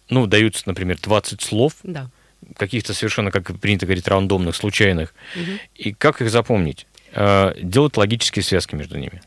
ну, 0.09 0.27
даются, 0.27 0.63
например, 0.65 0.97
20 1.01 1.41
слов, 1.41 1.73
Да. 1.83 2.09
каких-то 2.57 2.93
совершенно, 2.93 3.31
как 3.31 3.57
принято 3.59 3.85
говорить, 3.85 4.07
рандомных, 4.07 4.55
случайных. 4.55 5.13
Мгм. 5.35 5.59
И 5.75 5.93
как 5.93 6.21
их 6.21 6.29
запомнить? 6.29 6.87
Э, 7.13 7.53
делать 7.61 7.95
логические 7.95 8.43
связки 8.43 8.75
между 8.75 8.97
ними. 8.97 9.21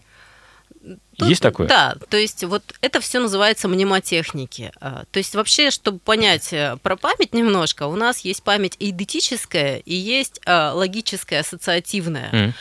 Тут- 1.16 1.28
Есть 1.28 1.40
такое? 1.42 1.66
Да, 1.66 1.96
то 2.10 2.16
есть 2.16 2.44
вот 2.44 2.62
это 2.82 3.00
все 3.00 3.20
называется 3.20 3.68
мнемотехники. 3.68 4.70
А, 4.80 5.04
То 5.10 5.18
есть 5.18 5.34
вообще, 5.34 5.70
чтобы 5.70 5.98
понять 5.98 6.52
э, 6.52 6.76
про 6.82 6.96
память 6.96 7.32
немножко, 7.32 7.86
у 7.86 7.96
нас 7.96 8.20
есть 8.20 8.42
память 8.42 8.76
эйдетическая 8.80 9.78
и 9.78 9.94
есть 9.94 10.40
а, 10.44 10.72
логическая, 10.74 11.40
ассоциативная. 11.40 12.54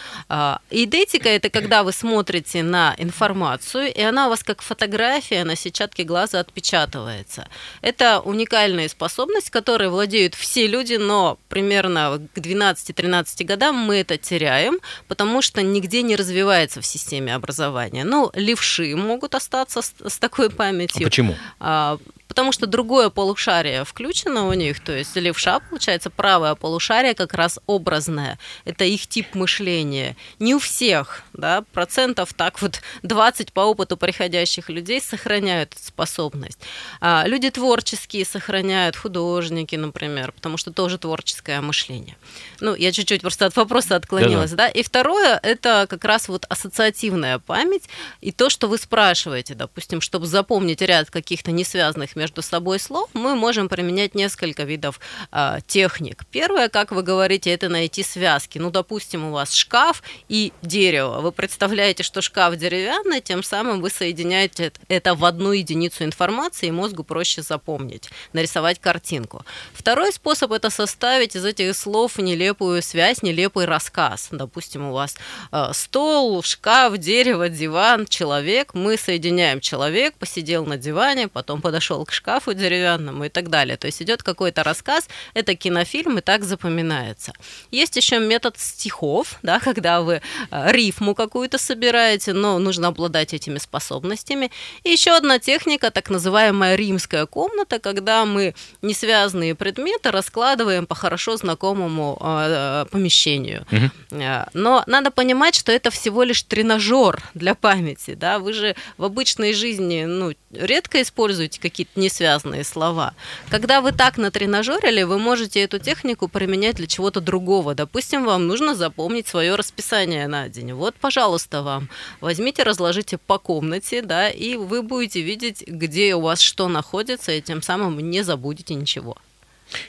Эйдетика– 0.70 1.30
это 1.30 1.50
когда 1.50 1.84
вы 1.84 1.92
смотрите 1.92 2.64
на 2.64 2.96
информацию, 2.98 3.94
и 3.94 4.02
она 4.02 4.28
у 4.28 4.30
вас 4.30 4.44
как 4.44 4.62
фотография 4.62 5.44
на 5.44 5.56
сетчатке 5.56 6.04
глаза 6.04 6.40
отпечатывается. 6.40 7.48
Это 7.82 8.20
уникальная 8.20 8.88
способность, 8.90 9.50
которой 9.50 9.90
владеют 9.90 10.36
все 10.36 10.68
люди, 10.68 10.94
но 10.96 11.38
примерно 11.50 12.22
к 12.34 12.38
12-13 12.38 13.44
годам 13.44 13.76
мы 13.76 13.98
это 13.98 14.18
теряем, 14.18 14.80
потому 15.08 15.42
что 15.42 15.62
нигде 15.62 16.02
не 16.02 16.16
развивается 16.16 16.82
в 16.82 16.86
системе 16.86 17.36
образования. 17.36 18.04
Ну, 18.04 18.32
левши 18.46 18.96
могут 18.96 19.36
остаться 19.36 19.82
с, 19.82 19.94
с 20.08 20.18
такой 20.18 20.48
А 20.48 20.50
памятью. 20.50 21.04
почему? 21.04 21.36
А, 21.60 21.98
Потому 22.28 22.52
что 22.52 22.66
другое 22.66 23.10
полушарие 23.10 23.86
включено 23.86 24.48
у 24.48 24.54
них, 24.54 24.80
то 24.80 24.92
есть 24.92 25.16
левша, 25.16 25.60
получается, 25.60 26.10
правое 26.10 26.56
полушарие 26.56 27.14
как 27.14 27.34
раз 27.34 27.60
образное. 27.68 28.40
Это 28.66 28.84
их 28.84 29.08
тип 29.08 29.36
мышления. 29.36 30.16
Не 30.40 30.56
у 30.56 30.60
всех, 30.60 31.24
да, 31.34 31.64
процентов 31.74 32.34
так 32.34 32.62
вот 32.62 32.82
20 33.04 33.54
по 33.54 33.62
опыту 33.62 33.96
приходящих 33.96 34.70
людей 34.70 35.02
сохраняют 35.02 35.74
эту 35.74 35.84
способность. 35.84 36.60
А 37.00 37.24
люди 37.28 37.50
творческие 37.50 38.26
сохраняют, 38.26 38.96
художники, 38.96 39.76
например, 39.76 40.32
потому 40.32 40.58
что 40.58 40.72
тоже 40.72 40.98
творческое 40.98 41.62
мышление. 41.62 42.18
Ну, 42.60 42.76
я 42.76 42.92
чуть-чуть 42.92 43.22
просто 43.22 43.46
от 43.46 43.56
вопроса 43.56 43.96
отклонилась, 43.96 44.52
да. 44.52 44.68
И 44.68 44.84
второе, 44.84 45.40
это 45.42 45.86
как 45.90 46.04
раз 46.04 46.28
вот 46.28 46.46
ассоциативная 46.50 47.40
память 47.40 47.84
и 48.22 48.32
то, 48.32 48.50
что 48.50 48.68
вы 48.68 48.78
спрашиваете, 48.78 49.54
допустим, 49.54 50.02
чтобы 50.02 50.26
запомнить 50.26 50.82
ряд 50.82 51.10
каких-то 51.10 51.52
несвязанных 51.52 52.15
между 52.16 52.42
собой 52.42 52.80
слов, 52.80 53.10
мы 53.14 53.36
можем 53.36 53.70
применять 53.70 54.16
несколько 54.16 54.64
видов 54.64 55.00
а, 55.32 55.60
техник. 55.62 56.26
Первое, 56.32 56.70
как 56.70 56.92
вы 56.92 57.04
говорите, 57.04 57.52
это 57.52 57.70
найти 57.70 58.04
связки. 58.04 58.58
Ну, 58.60 58.72
допустим, 58.72 59.26
у 59.26 59.32
вас 59.32 59.54
шкаф 59.54 60.04
и 60.30 60.54
дерево. 60.62 61.22
Вы 61.22 61.32
представляете, 61.32 62.04
что 62.04 62.22
шкаф 62.22 62.56
деревянный, 62.56 63.22
тем 63.22 63.44
самым 63.44 63.82
вы 63.82 63.90
соединяете 63.90 64.72
это 64.88 65.16
в 65.16 65.26
одну 65.26 65.52
единицу 65.52 66.04
информации, 66.04 66.68
и 66.68 66.72
мозгу 66.72 67.04
проще 67.04 67.42
запомнить, 67.42 68.10
нарисовать 68.34 68.80
картинку. 68.80 69.46
Второй 69.74 70.12
способ 70.12 70.52
это 70.52 70.70
составить 70.70 71.36
из 71.36 71.46
этих 71.46 71.76
слов 71.76 72.18
нелепую 72.18 72.82
связь, 72.82 73.22
нелепый 73.22 73.66
рассказ. 73.66 74.30
Допустим, 74.32 74.90
у 74.90 74.94
вас 74.94 75.16
э, 75.52 75.72
стол, 75.74 76.44
шкаф, 76.44 76.98
дерево, 76.98 77.50
диван, 77.50 78.06
человек. 78.06 78.74
Мы 78.74 78.98
соединяем 78.98 79.60
человек, 79.60 80.16
посидел 80.16 80.66
на 80.66 80.78
диване, 80.78 81.28
потом 81.28 81.62
подошел 81.62 82.05
к 82.06 82.12
шкафу 82.12 82.54
деревянному 82.54 83.26
и 83.26 83.30
так 83.30 83.50
далее. 83.50 83.78
То 83.78 83.88
есть 83.88 84.02
идет 84.02 84.24
какой-то 84.24 84.64
рассказ, 84.64 85.08
это 85.34 85.56
кинофильм 85.56 86.18
и 86.18 86.22
так 86.22 86.44
запоминается. 86.44 87.34
Есть 87.72 87.96
еще 87.96 88.20
метод 88.20 88.58
стихов, 88.58 89.40
да, 89.42 89.60
когда 89.64 90.02
вы 90.02 90.22
э, 90.52 90.72
рифму 90.72 91.16
какую-то 91.16 91.58
собираете, 91.58 92.34
но 92.34 92.60
нужно 92.60 92.88
обладать 92.88 93.34
этими 93.34 93.58
способностями. 93.58 94.52
И 94.84 94.90
еще 94.90 95.12
одна 95.12 95.40
техника, 95.40 95.92
так 95.92 96.10
называемая 96.10 96.76
римская 96.76 97.26
комната, 97.26 97.80
когда 97.80 98.26
мы 98.26 98.56
несвязанные 98.82 99.56
предметы 99.56 100.12
раскладываем 100.12 100.86
по 100.86 100.96
хорошо 100.96 101.38
знакомому 101.38 102.18
э, 102.22 102.86
помещению. 102.92 103.66
Э, 104.12 104.46
Но 104.54 104.84
надо 104.88 105.12
понимать, 105.12 105.56
что 105.56 105.72
это 105.72 105.90
всего 105.92 106.24
лишь 106.24 106.44
тренажер 106.44 107.24
для 107.34 107.56
памяти. 107.56 108.16
Да? 108.16 108.40
Вы 108.40 108.54
же 108.54 108.76
в 108.98 109.04
обычной 109.04 109.54
жизни 109.54 110.06
ну, 110.06 110.34
редко 110.52 111.02
используете 111.02 111.60
какие-то 111.60 111.95
несвязанные 111.96 112.64
слова. 112.64 113.14
Когда 113.50 113.82
вы 113.82 113.92
так 113.92 114.18
натренажерили, 114.18 115.04
вы 115.04 115.20
можете 115.20 115.62
эту 115.62 115.80
технику 115.80 116.28
применять 116.28 116.76
для 116.76 116.88
чего-то 116.88 117.22
другого. 117.22 117.76
Допустим, 117.76 118.26
вам 118.26 118.48
нужно 118.48 118.76
запомнить 118.76 119.28
свое 119.28 119.56
расписание 119.56 120.28
на 120.28 120.50
день. 120.50 120.74
Вот, 120.74 120.96
пожалуйста, 120.96 121.62
вам 121.62 121.90
возьмите, 122.22 122.64
разложите 122.64 123.18
по 123.18 123.38
комнате, 123.38 124.02
да, 124.02 124.30
и 124.30 124.56
вы 124.56 124.82
будете 124.82 125.22
видеть, 125.22 125.64
где 125.68 126.16
у 126.16 126.22
вас 126.22 126.40
что 126.40 126.68
находится, 126.68 127.32
и 127.32 127.42
тем 127.42 127.62
самым 127.62 128.00
не 128.00 128.24
забудете 128.24 128.76
ничего. 128.76 129.18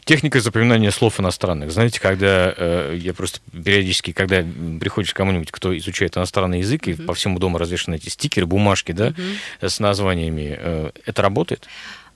Техника 0.05 0.41
запоминания 0.41 0.91
слов 0.91 1.21
иностранных. 1.21 1.71
Знаете, 1.71 2.01
когда 2.01 2.53
э, 2.57 2.97
я 2.99 3.13
просто 3.15 3.41
периодически, 3.53 4.13
когда 4.13 4.45
приходишь 4.81 5.13
к 5.13 5.17
кому-нибудь, 5.17 5.51
кто 5.51 5.77
изучает 5.77 6.17
иностранный 6.17 6.61
язык, 6.61 6.89
и 6.89 6.95
по 6.95 7.15
всему 7.15 7.39
дому 7.39 7.59
развешаны 7.59 7.97
эти 7.97 8.09
стикеры, 8.09 8.47
бумажки, 8.47 8.93
да, 8.93 9.11
Мгм. 9.11 9.69
с 9.69 9.79
названиями, 9.81 10.57
э, 10.59 10.91
это 11.05 11.23
работает? 11.23 11.67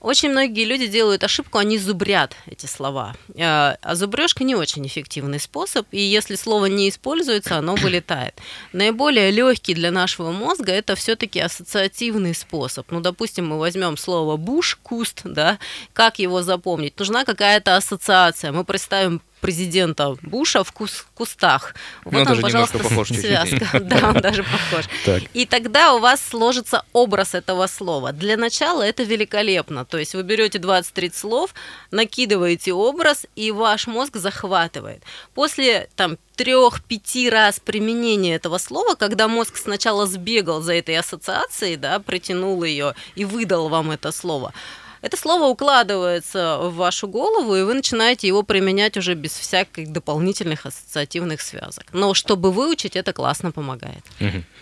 Очень 0.01 0.31
многие 0.31 0.65
люди 0.65 0.87
делают 0.87 1.23
ошибку, 1.23 1.59
они 1.59 1.77
зубрят 1.77 2.35
эти 2.47 2.65
слова. 2.65 3.15
Э, 3.35 3.75
А 3.81 3.95
зубрежка 3.95 4.43
не 4.43 4.55
очень 4.55 4.85
эффективный 4.87 5.39
способ, 5.39 5.87
и 5.91 5.99
если 5.99 6.35
слово 6.35 6.65
не 6.65 6.89
используется, 6.89 7.57
оно 7.57 7.75
вылетает. 7.75 8.33
Наиболее 8.73 9.29
легкий 9.29 9.75
для 9.75 9.91
нашего 9.91 10.31
мозга 10.31 10.71
это 10.71 10.95
все-таки 10.95 11.39
ассоциативный 11.39 12.33
способ. 12.33 12.89
Ну, 12.89 12.99
допустим, 12.99 13.47
мы 13.47 13.59
возьмем 13.59 13.95
слово 13.95 14.37
буш, 14.37 14.79
куст, 14.81 15.21
да, 15.23 15.59
как 15.93 16.17
его 16.17 16.41
запомнить? 16.41 16.97
Нужна 16.97 17.23
какая-то 17.23 17.75
ассоциация. 17.75 18.51
Мы 18.51 18.63
представим 18.63 19.21
президента 19.41 20.15
Буша 20.21 20.63
в 20.63 20.71
кус- 20.71 21.05
кустах. 21.15 21.75
Ну, 22.05 22.11
Вот 22.11 22.27
он 22.27 22.33
он, 22.33 22.41
даже 22.41 22.47
немножко 22.53 22.77
пожалуйста, 22.77 22.89
похож 22.89 23.07
связка. 23.09 23.79
Да, 23.81 24.09
он 24.09 24.21
даже 24.21 24.43
похож. 24.43 24.85
Так. 25.05 25.23
И 25.33 25.45
тогда 25.45 25.93
у 25.93 25.99
вас 25.99 26.21
сложится 26.21 26.83
образ 26.93 27.33
этого 27.35 27.67
слова. 27.67 28.11
Для 28.13 28.37
начала 28.37 28.83
это 28.83 29.03
великолепно. 29.03 29.83
То 29.85 29.97
есть 29.97 30.13
вы 30.15 30.23
берете 30.23 30.59
20-30 30.59 31.13
слов, 31.15 31.53
накидываете 31.91 32.73
образ, 32.73 33.25
и 33.35 33.51
ваш 33.51 33.87
мозг 33.87 34.15
захватывает. 34.17 35.03
После 35.33 35.89
там 35.95 36.17
трех-пяти 36.35 37.29
раз 37.29 37.59
применения 37.59 38.35
этого 38.35 38.57
слова, 38.57 38.95
когда 38.95 39.27
мозг 39.27 39.57
сначала 39.57 40.07
сбегал 40.07 40.61
за 40.61 40.73
этой 40.73 40.97
ассоциацией, 40.97 41.75
да, 41.75 41.99
притянул 41.99 42.63
ее 42.63 42.95
и 43.15 43.25
выдал 43.25 43.69
вам 43.69 43.91
это 43.91 44.11
слово, 44.11 44.53
Это 45.01 45.17
слово 45.17 45.45
укладывается 45.45 46.59
в 46.61 46.75
вашу 46.75 47.07
голову, 47.07 47.55
и 47.55 47.63
вы 47.63 47.73
начинаете 47.73 48.27
его 48.27 48.43
применять 48.43 48.97
уже 48.97 49.15
без 49.15 49.31
всяких 49.31 49.91
дополнительных 49.91 50.65
ассоциативных 50.65 51.41
связок. 51.41 51.85
Но 51.91 52.13
чтобы 52.13 52.51
выучить, 52.51 52.95
это 52.95 53.13
классно 53.13 53.51
помогает. 53.51 54.03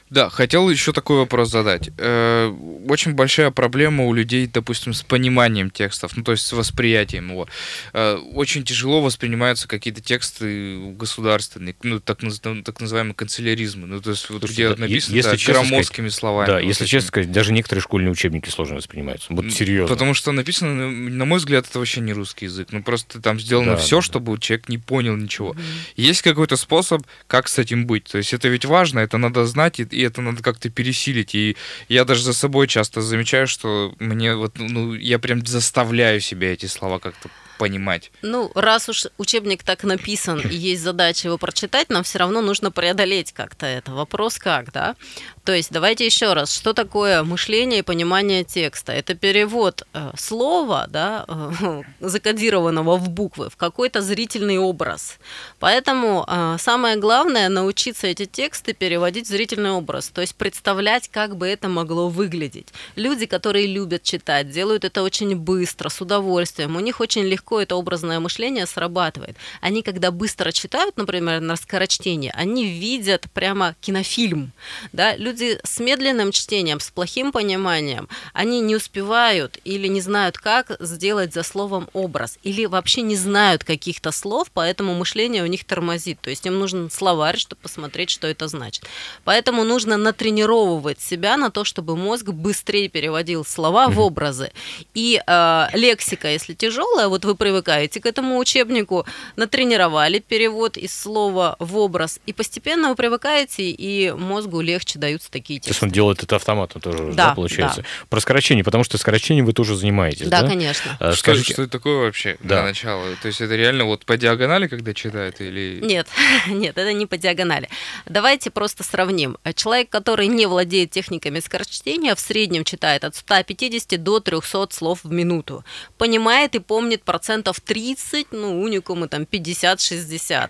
Да, 0.10 0.30
хотел 0.30 0.69
еще 0.69 0.91
такой 0.91 1.17
вопрос 1.17 1.52
задать. 1.52 1.91
Э, 1.97 2.47
очень 2.88 3.13
большая 3.13 3.52
проблема 3.52 4.06
у 4.06 4.13
людей, 4.13 4.47
допустим, 4.47 4.93
с 4.93 5.04
пониманием 5.04 5.69
текстов, 5.69 6.17
ну 6.17 6.23
то 6.23 6.32
есть 6.32 6.47
с 6.47 6.52
восприятием 6.52 7.30
его. 7.30 7.47
Э, 7.93 8.15
очень 8.34 8.63
тяжело 8.63 9.02
воспринимаются 9.02 9.67
какие-то 9.67 10.02
тексты 10.02 10.93
государственные, 10.93 11.75
ну 11.84 11.99
так, 11.99 12.19
так 12.65 12.82
называемые 12.82 13.13
канцеляризмы, 13.13 13.86
ну 13.86 14.02
то 14.02 14.10
есть 14.10 14.28
вот 14.32 14.39
Слушайте, 14.39 14.73
где 14.73 14.82
написано 14.82 15.15
если 15.15 15.45
да, 15.45 15.54
громоздкими 15.54 16.10
словами. 16.10 16.47
Да, 16.47 16.54
вот 16.54 16.63
если 16.63 16.86
этим. 16.86 16.91
честно 16.91 17.08
сказать, 17.08 17.32
даже 17.32 17.54
некоторые 17.54 17.84
школьные 17.84 18.12
учебники 18.12 18.49
сложно 18.49 18.78
воспринимаются. 18.78 19.28
Вот 19.30 19.52
серьезно. 19.52 19.93
Потому 19.93 20.15
что 20.15 20.28
написано, 20.31 20.89
ну, 20.89 21.09
на 21.09 21.25
мой 21.25 21.39
взгляд, 21.39 21.67
это 21.67 21.79
вообще 21.79 22.01
не 22.01 22.13
русский 22.13 22.45
язык. 22.45 22.69
Ну 22.71 22.83
просто 22.83 23.21
там 23.21 23.39
сделано 23.39 23.71
Да, 23.71 23.77
все, 23.77 23.97
да, 23.97 24.01
чтобы 24.01 24.37
человек 24.39 24.69
не 24.69 24.77
понял 24.77 25.15
ничего. 25.15 25.55
Есть 25.95 26.21
какой-то 26.21 26.55
способ, 26.55 27.03
как 27.27 27.47
с 27.47 27.57
этим 27.57 27.85
быть. 27.85 28.05
То 28.05 28.17
есть 28.17 28.33
это 28.33 28.47
ведь 28.47 28.65
важно, 28.65 28.99
это 28.99 29.17
надо 29.17 29.45
знать, 29.45 29.79
и, 29.79 29.83
и 29.83 30.01
это 30.01 30.21
надо 30.21 30.43
как-то 30.43 30.69
пересилить. 30.69 31.35
И 31.35 31.57
я 31.87 32.05
даже 32.05 32.23
за 32.23 32.33
собой 32.33 32.67
часто 32.67 33.01
замечаю, 33.01 33.47
что 33.47 33.93
мне 33.99 34.35
вот, 34.35 34.57
ну, 34.59 34.93
я 34.93 35.19
прям 35.19 35.45
заставляю 35.45 36.19
себя 36.21 36.53
эти 36.53 36.65
слова 36.65 36.99
как-то 36.99 37.29
понимать. 37.60 38.12
Ну, 38.22 38.52
раз 38.56 38.89
уж 38.89 39.08
учебник 39.17 39.63
так 39.63 39.84
написан 39.84 40.39
и 40.39 40.56
есть 40.56 40.82
задача 40.82 41.28
его 41.28 41.38
прочитать, 41.38 41.89
нам 41.89 42.04
все 42.04 42.17
равно 42.19 42.41
нужно 42.41 42.72
преодолеть 42.72 43.34
как-то 43.34 43.65
это. 43.65 43.91
Вопрос 43.91 44.39
как, 44.39 44.72
да? 44.72 44.95
То 45.43 45.54
есть 45.54 45.72
давайте 45.72 46.06
еще 46.06 46.34
раз, 46.34 46.54
что 46.54 46.74
такое 46.74 47.24
мышление 47.24 47.80
и 47.80 47.82
понимание 47.82 48.43
текста? 48.43 48.93
Это 48.93 49.15
перевод 49.15 49.84
э, 49.93 50.12
слова, 50.15 50.86
да, 50.88 51.26
э, 51.28 51.82
закодированного 52.00 52.98
в 52.98 53.10
буквы, 53.10 53.50
в 53.50 53.58
какой-то 53.58 54.02
зрительный 54.02 54.60
образ. 54.60 55.17
Поэтому 55.60 56.24
э, 56.28 56.58
самое 56.60 56.98
главное 56.98 57.50
научиться 57.50 58.08
эти 58.08 58.26
тексты 58.26 58.74
переводить 58.74 59.26
в 59.26 59.30
зрительный 59.30 59.72
образ, 59.72 60.10
то 60.10 60.22
есть 60.22 60.36
представлять, 60.36 61.10
как 61.10 61.36
бы 61.36 61.48
это 61.48 61.67
могло 61.67 62.10
выглядеть. 62.10 62.67
Люди, 62.95 63.26
которые 63.26 63.65
любят 63.67 64.04
читать, 64.04 64.52
делают 64.52 64.86
это 64.86 65.02
очень 65.02 65.36
быстро, 65.36 65.89
с 65.89 66.00
удовольствием. 66.00 66.76
У 66.76 66.80
них 66.80 67.00
очень 67.00 67.24
легко 67.24 67.48
это 67.57 67.75
образное 67.75 68.19
мышление 68.19 68.65
срабатывает. 68.65 69.38
Они, 69.62 69.81
когда 69.81 70.12
быстро 70.12 70.51
читают, 70.51 70.97
например, 70.97 71.39
на 71.39 71.55
скорочтении, 71.55 72.31
они 72.35 72.65
видят 72.65 73.25
прямо 73.33 73.75
кинофильм. 73.81 74.51
Да? 74.91 75.15
Люди 75.15 75.59
с 75.63 75.79
медленным 75.79 76.31
чтением, 76.31 76.79
с 76.79 76.91
плохим 76.91 77.31
пониманием, 77.31 78.09
они 78.33 78.59
не 78.59 78.75
успевают 78.75 79.57
или 79.63 79.88
не 79.88 80.01
знают, 80.01 80.38
как 80.38 80.75
сделать 80.79 81.33
за 81.33 81.43
словом 81.43 81.89
образ, 81.93 82.38
или 82.43 82.65
вообще 82.65 83.01
не 83.01 83.15
знают 83.15 83.63
каких-то 83.63 84.12
слов, 84.12 84.51
поэтому 84.53 84.93
мышление 84.93 85.43
у 85.43 85.47
них 85.47 85.63
тормозит. 85.63 86.19
То 86.21 86.29
есть 86.29 86.45
им 86.45 86.59
нужен 86.59 86.91
словарь, 86.91 87.38
чтобы 87.38 87.62
посмотреть, 87.62 88.09
что 88.09 88.27
это 88.27 88.47
значит. 88.47 88.85
Поэтому 89.23 89.63
нужно 89.63 89.97
натренировывать 89.97 90.99
себя 90.99 91.38
на 91.38 91.49
то, 91.49 91.63
чтобы 91.63 91.95
мозг 91.95 92.25
быстрее 92.25 92.89
переводил 92.89 93.45
слова 93.45 93.88
в 93.88 93.99
образы. 93.99 94.51
И 94.93 95.21
э, 95.25 95.67
лексика, 95.73 96.27
если 96.27 96.53
тяжелая, 96.53 97.07
вот 97.07 97.25
вы 97.25 97.35
привыкаете 97.39 97.99
к 97.99 98.06
этому 98.06 98.38
учебнику, 98.38 99.06
натренировали 99.36 100.19
перевод 100.19 100.78
из 100.78 100.93
слова 100.93 101.56
в 101.58 101.78
образ, 101.78 102.19
и 102.28 102.34
постепенно 102.34 102.89
вы 102.89 102.95
привыкаете, 102.95 103.71
и 103.71 104.12
мозгу 104.12 104.62
легче 104.62 104.99
даются 104.99 105.32
такие 105.32 105.60
То 105.60 105.69
есть 105.69 105.80
тексты. 105.80 105.86
он 105.86 105.91
делает 105.91 106.21
это 106.21 106.36
автоматом 106.36 106.82
тоже, 106.82 107.12
да, 107.13 107.30
Да, 107.30 107.36
получается. 107.36 107.84
Про 108.10 108.19
скорочтение, 108.19 108.63
потому 108.63 108.84
что 108.84 108.97
скорочением 108.97 109.45
вы 109.45 109.54
тоже 109.54 109.75
занимаетесь, 109.75 110.28
да? 110.28 110.41
Да, 110.43 110.47
конечно. 110.49 110.97
А, 110.99 111.13
Что, 111.13 111.19
скажите- 111.19 111.54
что 111.54 111.63
это 111.63 111.71
такое 111.71 111.97
вообще 112.06 112.38
Да. 112.41 112.56
для 112.58 112.63
начала? 112.63 113.15
То 113.21 113.28
есть 113.30 113.41
это 113.41 113.56
реально 113.56 113.86
вот 113.86 114.06
по 114.06 114.17
диагонали, 114.17 114.67
когда 114.67 114.93
читают, 114.93 115.39
или... 115.41 115.80
Нет, 115.82 116.08
нет, 116.47 116.78
это 116.78 116.93
не 116.93 117.06
по 117.06 117.17
диагонали. 117.17 117.69
Давайте 118.06 118.52
просто 118.52 118.84
сравним. 118.84 119.38
Человек, 119.56 119.89
который 119.89 120.28
не 120.28 120.45
владеет 120.45 120.91
техниками 120.91 121.39
скорочтения, 121.39 122.13
в 122.15 122.19
среднем 122.19 122.63
читает 122.65 123.04
от 123.06 123.15
150 123.15 124.04
до 124.04 124.19
300 124.19 124.67
слов 124.71 124.99
в 125.04 125.12
минуту. 125.12 125.63
Понимает 125.97 126.56
и 126.56 126.60
помнит 126.60 127.04
процентов 127.29 127.59
30, 127.59 128.31
ну, 128.31 128.59
уникумы 128.59 129.07
там 129.07 129.21
50-60. 129.23 130.49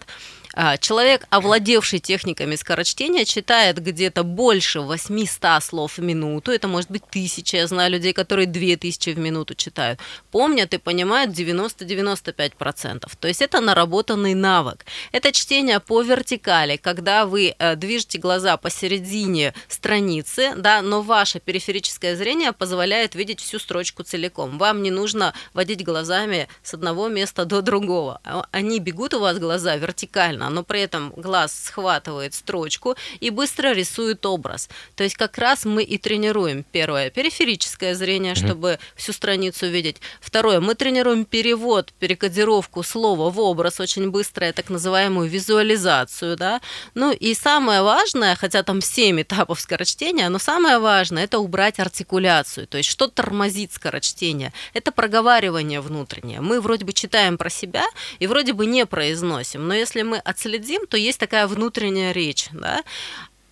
А, 0.62 0.76
Человек, 0.78 1.26
овладевший 1.30 2.00
техниками 2.00 2.58
скорочтения, 2.58 3.24
читает 3.24 3.82
где-то 3.82 4.26
больше 4.26 4.82
800 4.82 5.63
слов 5.63 5.98
в 5.98 6.02
минуту. 6.02 6.52
Это 6.52 6.67
может 6.67 6.91
быть 6.91 7.04
тысяча. 7.10 7.56
Я 7.56 7.67
знаю 7.67 7.91
людей, 7.91 8.12
которые 8.12 8.45
2000 8.45 9.12
в 9.12 9.19
минуту 9.19 9.56
читают. 9.56 10.02
Помнят 10.32 10.74
и 10.74 10.78
понимают 10.78 11.32
90-95%. 11.32 13.10
То 13.17 13.28
есть 13.30 13.41
это 13.41 13.62
наработанный 13.62 14.34
навык. 14.34 14.86
Это 15.13 15.32
чтение 15.32 15.80
по 15.80 16.02
вертикали, 16.02 16.76
когда 16.76 17.26
вы 17.26 17.56
э, 17.58 17.76
движете 17.78 18.17
глаза 18.17 18.58
посередине 18.58 19.54
страницы, 19.69 20.56
да, 20.58 20.82
но 20.82 21.02
ваше 21.02 21.39
периферическое 21.39 22.17
зрение 22.17 22.52
позволяет 22.52 23.15
видеть 23.15 23.39
всю 23.39 23.60
строчку 23.60 24.04
целиком. 24.04 24.58
Вам 24.58 24.84
не 24.84 24.91
нужно 24.91 25.34
водить 25.54 25.86
глазами 25.86 26.50
с 26.63 26.74
одного 26.74 27.08
места 27.08 27.45
до 27.45 27.62
другого. 27.62 28.19
А- 28.26 28.45
Они 28.52 28.80
бегут 28.80 29.13
у 29.13 29.22
вас 29.22 29.39
глаза 29.39 29.78
вертикально, 29.78 30.48
но 30.49 30.63
при 30.63 30.81
этом 30.81 31.13
глаз 31.15 31.53
схватывает 31.53 32.33
строчку 32.33 32.95
и 33.19 33.29
быстро 33.29 33.73
рисует 33.73 34.25
образ. 34.25 34.69
То 34.95 35.03
есть 35.03 35.15
как 35.15 35.38
раз 35.38 35.65
мы 35.65 35.83
и 35.83 35.97
тренируем 35.97 36.63
первое 36.63 37.09
периферическое 37.09 37.95
зрение, 37.95 38.35
чтобы 38.35 38.79
всю 38.95 39.13
страницу 39.13 39.67
видеть. 39.67 39.97
Второе, 40.21 40.59
мы 40.59 40.75
тренируем 40.75 41.25
перевод, 41.25 41.93
перекодировку 41.99 42.83
слова 42.83 43.29
в 43.29 43.39
образ 43.39 43.79
очень 43.79 44.09
быстрое, 44.09 44.53
так 44.53 44.69
называемую 44.69 45.29
визуализацию, 45.29 46.38
да. 46.38 46.62
Ну 46.93 47.12
и 47.12 47.33
самое 47.33 47.81
важное, 47.81 48.35
хотя 48.35 48.63
там 48.63 48.81
7 48.81 49.21
этапов 49.21 49.59
скорочтения, 49.59 50.29
но 50.29 50.39
самое 50.39 50.79
важное 50.79 51.23
это 51.23 51.39
убрать 51.39 51.79
артикуляцию, 51.79 52.67
то 52.67 52.77
есть 52.77 52.89
что 52.89 53.07
тормозит 53.07 53.73
скорочтение. 53.73 54.53
Это 54.73 54.91
проговаривание 54.91 55.81
внутреннее. 55.81 56.41
Мы 56.41 56.62
вроде 56.62 56.85
бы 56.85 56.93
читаем 56.93 57.38
про 57.38 57.49
себя 57.49 57.85
и 58.19 58.27
вроде 58.27 58.53
бы 58.53 58.65
не 58.65 58.85
произносим, 58.85 59.67
но 59.67 59.73
если 59.73 60.01
мы 60.01 60.17
отследим, 60.29 60.87
то 60.87 60.97
есть 60.97 61.19
такая 61.19 61.47
внутренняя 61.47 62.11
речь, 62.11 62.47
да. 62.51 62.83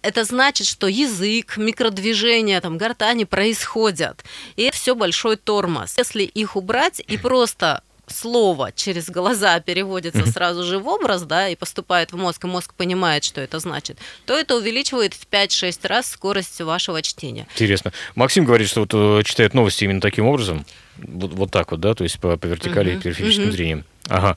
Это 0.01 0.23
значит, 0.23 0.67
что 0.67 0.87
язык, 0.87 1.57
микродвижения, 1.57 2.61
там, 2.61 2.77
гортани 2.77 3.25
происходят. 3.25 4.23
И 4.55 4.63
это 4.63 4.77
все 4.77 4.95
большой 4.95 5.35
тормоз. 5.35 5.95
Если 5.97 6.23
их 6.23 6.55
убрать 6.55 7.01
и 7.05 7.17
просто 7.17 7.81
слово 8.07 8.71
через 8.73 9.09
глаза 9.09 9.59
переводится 9.59 10.25
сразу 10.25 10.63
же 10.63 10.79
в 10.79 10.87
образ, 10.87 11.23
да, 11.23 11.49
и 11.49 11.55
поступает 11.55 12.11
в 12.11 12.17
мозг, 12.17 12.45
и 12.45 12.47
мозг 12.47 12.73
понимает, 12.73 13.23
что 13.23 13.41
это 13.41 13.59
значит, 13.59 13.97
то 14.25 14.37
это 14.37 14.55
увеличивает 14.55 15.13
в 15.13 15.27
5-6 15.29 15.87
раз 15.87 16.07
скорость 16.07 16.61
вашего 16.61 17.01
чтения. 17.01 17.47
Интересно. 17.53 17.91
Максим 18.15 18.45
говорит, 18.45 18.69
что 18.69 18.81
вот 18.81 18.93
э, 18.93 19.23
читает 19.23 19.53
новости 19.53 19.83
именно 19.83 20.01
таким 20.01 20.25
образом. 20.25 20.65
Вот, 20.97 21.33
вот 21.33 21.51
так 21.51 21.71
вот, 21.71 21.79
да, 21.79 21.93
то 21.93 22.03
есть 22.03 22.19
по, 22.19 22.37
по 22.37 22.45
вертикали 22.47 22.95
и 22.95 22.99
периферическим 22.99 23.45
мгм. 23.45 23.51
зрением. 23.51 23.85
Ага. 24.09 24.35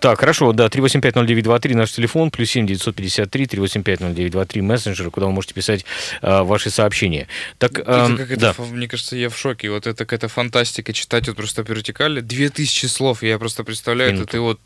Так, 0.00 0.20
хорошо, 0.20 0.52
да, 0.52 0.66
3850923 0.66 1.74
наш 1.74 1.92
телефон, 1.92 2.30
плюс 2.30 2.50
7 2.50 2.66
953 2.66 3.46
3850923 3.46 4.62
мессенджер, 4.62 5.10
куда 5.10 5.26
вы 5.26 5.32
можете 5.32 5.54
писать 5.54 5.84
а, 6.22 6.44
ваши 6.44 6.70
сообщения. 6.70 7.26
Так, 7.58 7.78
Это 7.78 8.04
ам, 8.04 8.16
какая-то 8.16 8.40
да. 8.40 8.52
фа- 8.52 8.64
мне 8.64 8.88
кажется, 8.88 9.16
я 9.16 9.28
в 9.28 9.36
шоке. 9.36 9.70
Вот 9.70 9.86
это 9.86 10.04
какая-то 10.04 10.28
фантастика 10.28 10.92
читать 10.92 11.26
вот 11.28 11.36
просто 11.36 11.62
вертикали. 11.62 12.20
Две 12.20 12.48
тысячи 12.50 12.86
слов, 12.86 13.22
я 13.22 13.38
просто 13.38 13.64
представляю, 13.64 14.10
это 14.10 14.16
Минуту. 14.18 14.32
ты 14.32 14.40
вот 14.40 14.60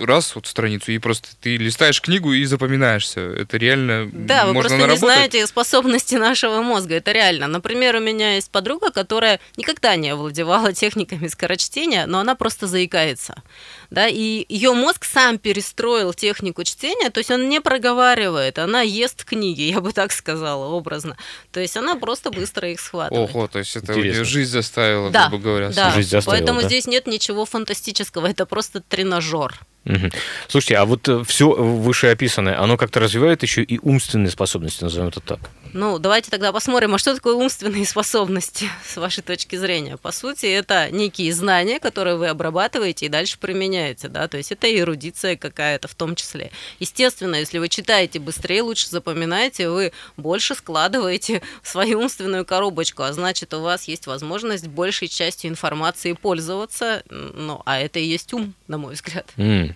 раз 0.00 0.34
вот 0.36 0.46
страницу 0.46 0.92
и 0.92 0.98
просто 0.98 1.30
ты 1.40 1.56
листаешь 1.56 2.00
книгу 2.00 2.32
и 2.32 2.44
запоминаешь 2.44 3.04
все. 3.04 3.32
Это 3.32 3.56
реально 3.56 4.08
Да, 4.12 4.46
вы 4.46 4.52
можно 4.52 4.68
просто 4.68 4.78
наработать. 4.78 5.02
не 5.02 5.06
знаете 5.06 5.46
способности 5.46 6.14
нашего 6.14 6.62
мозга, 6.62 6.94
это 6.96 7.10
реально. 7.12 7.48
Например, 7.48 7.96
у 7.96 8.00
меня 8.00 8.36
есть 8.36 8.50
подруга, 8.50 8.92
которая 8.92 9.40
никогда 9.56 9.96
не 9.96 10.10
овладевала 10.10 10.72
техниками 10.72 11.26
скорочтения, 11.26 12.06
но 12.06 12.20
она 12.20 12.34
просто 12.34 12.66
заикается. 12.66 13.42
Да, 13.90 14.06
и 14.08 14.46
ее 14.48 14.72
мозг 14.72 15.04
сам 15.04 15.38
перестроил 15.38 16.14
технику 16.14 16.64
чтения, 16.64 17.10
то 17.10 17.18
есть 17.18 17.30
он 17.30 17.48
не 17.48 17.60
проговаривает, 17.60 18.58
она 18.58 18.82
ест 18.82 19.24
книги, 19.24 19.62
я 19.72 19.80
бы 19.80 19.92
так 19.92 20.12
сказала, 20.12 20.66
образно. 20.66 21.16
То 21.50 21.60
есть 21.60 21.76
она 21.76 21.96
просто 21.96 22.30
быстро 22.30 22.70
их 22.70 22.80
схватывает. 22.80 23.30
Ого, 23.30 23.48
то 23.48 23.58
есть 23.58 23.74
это 23.76 23.92
у 23.94 23.98
Интересно. 23.98 24.24
жизнь 24.24 24.50
заставила, 24.50 25.10
Да, 25.10 25.28
грубо 25.28 25.42
говоря. 25.42 25.70
Да, 25.70 25.90
Жизнь 25.90 26.10
заставила, 26.10 26.38
поэтому 26.38 26.60
да? 26.62 26.66
здесь 26.68 26.86
нет 26.86 27.06
ничего 27.06 27.44
фантастического, 27.44 28.26
это 28.28 28.46
просто 28.46 28.80
тренажер. 28.80 29.51
Егор. 29.52 29.71
Угу. 29.84 30.10
Слушайте, 30.48 30.76
а 30.76 30.84
вот 30.84 31.08
все 31.26 31.50
вышеописанное, 31.50 32.60
оно 32.60 32.76
как-то 32.76 33.00
развивает 33.00 33.42
еще 33.42 33.62
и 33.62 33.78
умственные 33.80 34.30
способности, 34.30 34.84
назовем 34.84 35.08
это 35.08 35.20
так? 35.20 35.40
Ну, 35.72 35.98
давайте 35.98 36.30
тогда 36.30 36.52
посмотрим, 36.52 36.94
а 36.94 36.98
что 36.98 37.14
такое 37.14 37.34
умственные 37.34 37.86
способности 37.86 38.68
с 38.86 38.96
вашей 38.96 39.22
точки 39.22 39.56
зрения. 39.56 39.96
По 39.96 40.12
сути, 40.12 40.46
это 40.46 40.90
некие 40.90 41.32
знания, 41.32 41.80
которые 41.80 42.16
вы 42.16 42.28
обрабатываете 42.28 43.06
и 43.06 43.08
дальше 43.08 43.38
применяете, 43.38 44.08
да, 44.08 44.28
то 44.28 44.36
есть 44.36 44.52
это 44.52 44.72
эрудиция 44.72 45.36
какая-то 45.36 45.88
в 45.88 45.94
том 45.94 46.14
числе. 46.14 46.50
Естественно, 46.78 47.36
если 47.36 47.58
вы 47.58 47.68
читаете 47.68 48.18
быстрее, 48.18 48.62
лучше 48.62 48.88
запоминаете, 48.88 49.70
вы 49.70 49.92
больше 50.16 50.54
складываете 50.54 51.42
в 51.62 51.68
свою 51.72 52.00
умственную 52.00 52.44
коробочку, 52.44 53.02
а 53.02 53.12
значит, 53.12 53.54
у 53.54 53.60
вас 53.60 53.88
есть 53.88 54.06
возможность 54.06 54.68
большей 54.68 55.08
частью 55.08 55.50
информации 55.50 56.12
пользоваться, 56.12 57.02
ну, 57.08 57.62
а 57.64 57.80
это 57.80 57.98
и 57.98 58.04
есть 58.04 58.32
ум, 58.32 58.54
на 58.68 58.78
мой 58.78 58.94
взгляд. 58.94 59.26
Mm. 59.36 59.71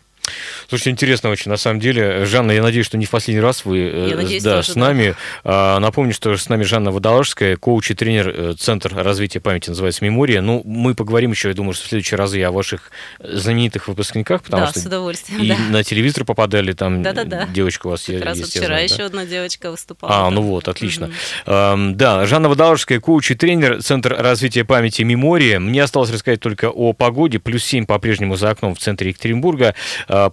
Слушайте, 0.68 0.90
интересно 0.90 1.30
очень, 1.30 1.50
на 1.50 1.56
самом 1.56 1.80
деле. 1.80 2.24
Жанна, 2.24 2.52
я 2.52 2.62
надеюсь, 2.62 2.86
что 2.86 2.98
не 2.98 3.06
в 3.06 3.10
последний 3.10 3.40
раз 3.40 3.64
вы 3.64 3.78
э, 3.78 4.08
я 4.10 4.16
надеюсь, 4.16 4.42
да, 4.42 4.56
тоже, 4.56 4.72
с 4.72 4.74
нами. 4.74 5.14
Да. 5.44 5.78
Напомню, 5.80 6.12
что 6.12 6.36
с 6.36 6.48
нами 6.48 6.62
Жанна 6.62 6.90
Водолажская, 6.90 7.56
коуч 7.56 7.90
и 7.90 7.94
тренер 7.94 8.28
э, 8.28 8.54
Центр 8.58 8.94
развития 8.94 9.40
памяти, 9.40 9.70
называется 9.70 10.04
«Мемория». 10.04 10.40
Ну, 10.40 10.62
мы 10.64 10.94
поговорим 10.94 11.30
еще, 11.30 11.48
я 11.48 11.54
думаю, 11.54 11.74
что 11.74 11.84
в 11.84 11.88
следующие 11.88 12.18
разы 12.18 12.42
о 12.42 12.50
ваших 12.50 12.90
знаменитых 13.20 13.88
выпускниках, 13.88 14.42
потому 14.42 14.64
да, 14.64 14.70
что 14.70 14.80
с 14.80 14.86
удовольствием, 14.86 15.42
и 15.42 15.48
да. 15.48 15.56
на 15.70 15.84
телевизор 15.84 16.24
попадали, 16.24 16.72
там 16.72 17.02
да, 17.02 17.12
да, 17.12 17.24
да. 17.24 17.46
девочка 17.46 17.86
у 17.86 17.90
вас 17.90 18.04
как 18.04 18.24
раз 18.24 18.38
вот 18.38 18.48
вчера 18.48 18.66
знаю, 18.66 18.84
еще 18.84 18.96
да? 18.98 19.06
одна 19.06 19.24
девочка 19.26 19.70
выступала. 19.70 20.26
А, 20.26 20.30
ну 20.30 20.42
вот, 20.42 20.68
отлично. 20.68 21.10
Mm-hmm. 21.46 21.92
Да, 21.94 22.26
Жанна 22.26 22.48
Водолажская, 22.48 23.00
коуч 23.00 23.30
и 23.30 23.34
тренер 23.34 23.82
Центр 23.82 24.16
развития 24.18 24.64
памяти 24.64 25.02
«Мемория». 25.02 25.58
Мне 25.58 25.82
осталось 25.82 26.10
рассказать 26.10 26.40
только 26.40 26.70
о 26.70 26.92
погоде. 26.92 27.38
Плюс 27.38 27.64
7 27.64 27.86
по-прежнему 27.86 28.36
за 28.36 28.50
окном 28.50 28.74
в 28.74 28.78
центре 28.78 29.10
Екатеринбурга, 29.10 29.74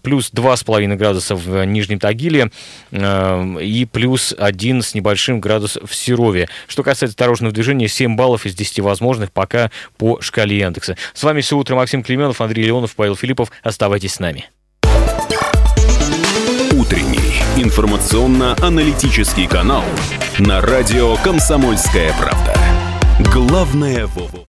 плюс 0.01 0.29
2 0.31 0.53
2,5 0.53 0.95
градуса 0.95 1.35
в 1.35 1.65
Нижнем 1.65 1.99
Тагиле 1.99 2.51
э, 2.91 3.61
и 3.61 3.85
плюс 3.85 4.33
1 4.37 4.81
с 4.81 4.93
небольшим 4.93 5.39
градус 5.39 5.77
в 5.83 5.93
Серове. 5.95 6.49
Что 6.67 6.83
касается 6.83 7.17
дорожного 7.17 7.53
движения, 7.53 7.87
7 7.87 8.15
баллов 8.15 8.45
из 8.45 8.55
10 8.55 8.79
возможных 8.81 9.31
пока 9.31 9.71
по 9.97 10.21
шкале 10.21 10.57
Яндекса. 10.57 10.97
С 11.13 11.23
вами 11.23 11.41
все 11.41 11.57
утро 11.57 11.75
Максим 11.75 12.03
Клеменов, 12.03 12.41
Андрей 12.41 12.65
Леонов, 12.65 12.95
Павел 12.95 13.15
Филиппов. 13.15 13.51
Оставайтесь 13.61 14.15
с 14.15 14.19
нами. 14.19 14.49
Утренний 16.71 17.41
информационно-аналитический 17.57 19.47
канал 19.47 19.83
на 20.39 20.59
радио 20.61 21.15
«Комсомольская 21.17 22.11
правда». 22.19 22.55
Главное– 23.31 24.07
Вову. 24.07 24.39